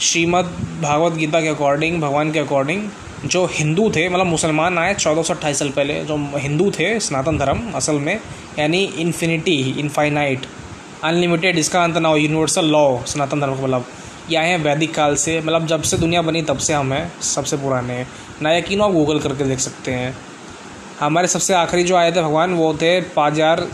[0.00, 2.88] श्रीमद् भागवत गीता के अकॉर्डिंग, भगवान के अकॉर्डिंग,
[3.24, 7.38] जो हिंदू थे मतलब मुसलमान आए चौदह सौ अट्ठाईस साल पहले, जो हिंदू थे, सनातन
[7.38, 8.20] धर्म असल में,
[8.58, 10.46] यानी इन्फिनिटी इनफाइनाइट
[11.04, 13.86] अनलिमिटेड, इसका अंत ना हो, यूनिवर्सल लॉ, सनातन धर्म का मतलब।
[14.30, 17.20] ये आए हैं वैदिक काल से मतलब जब से दुनिया बनी तब से हम हैं,
[17.22, 18.04] सबसे पुराने।
[18.42, 20.16] ना यकीन आप गूगल करके देख सकते हैं।
[21.00, 23.66] हमारे सबसे आखिरी जो आए थे भगवान, वो थे पाँच हज़ार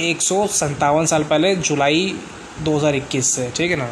[0.00, 2.14] एक सौ सत्तावन साल पहले, जुलाई
[2.62, 3.88] 2021 से, ठीक है ना?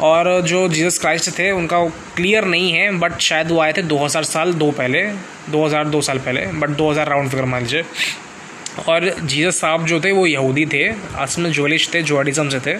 [0.00, 1.84] और जो जीसस क्राइस्ट थे, उनका
[2.16, 5.02] क्लियर नहीं है, बट शायद वो आए थे 2000 साल दो पहले
[5.50, 7.84] 2002 साल पहले, बट 2000 राउंड फिगर मान लीजिए।
[8.78, 10.84] और जीसस साहब जो थे, वो यहूदी थे।
[11.18, 12.74] असल में जोलिश थे जोडिज़म से थे।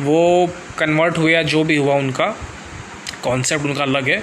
[0.00, 2.34] वो कन्वर्ट हुए या जो भी हुआ उनका
[3.24, 4.18] कॉन्सेप्ट उनका अलग है।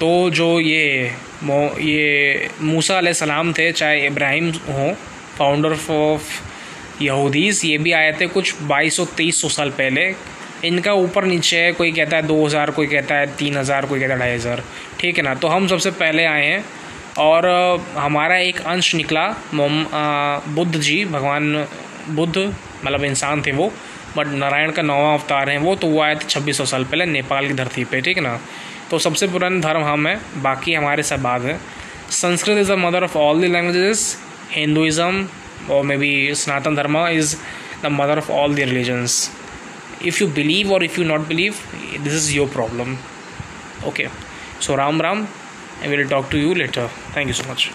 [0.00, 1.10] तो जो ये
[1.42, 4.92] मो, ये मूसा सलाम थे, चाहे इब्राहिम हो
[5.38, 10.14] फाउंडर ऑफ़ यहूदीज़, ये भी आए थे कुछ बाईस सौ, तेईस सौ साल पहले।
[10.64, 14.12] इनका ऊपर नीचे कोई कहता है दो हज़ार, कोई कहता है तीन हज़ार, कोई कहता
[14.12, 14.62] है ढाई हज़ार।
[15.00, 15.34] ठीक है ना?
[15.34, 16.64] तो हम सबसे पहले आए हैं।
[17.18, 17.46] और
[17.96, 21.66] हमारा एक अंश निकला बुद्ध जी, भगवान
[22.10, 23.72] बुद्ध मतलब इंसान थे वो,
[24.16, 27.48] बट नारायण का नौवा अवतार हैं वो तो वो आए थे छब्बीस साल पहले नेपाल
[27.48, 28.38] की धरती पे, ठीक है ना?
[28.90, 31.58] तो सबसे पुराना धर्म हम हैं, बाकी हमारे सब बाद है।
[32.10, 34.16] Sanskrit is the mother of all the languages
[34.52, 35.26] Hinduism
[35.70, 37.36] or maybe Sanatan Dharma is
[37.82, 39.30] the mother of all the religions
[40.06, 41.54] if you believe or if you not believe
[42.02, 42.96] this is your problem
[43.88, 44.08] okay
[44.60, 45.26] so Ram ram
[45.82, 46.88] i will talk to you later.
[47.14, 47.72] Thank you so much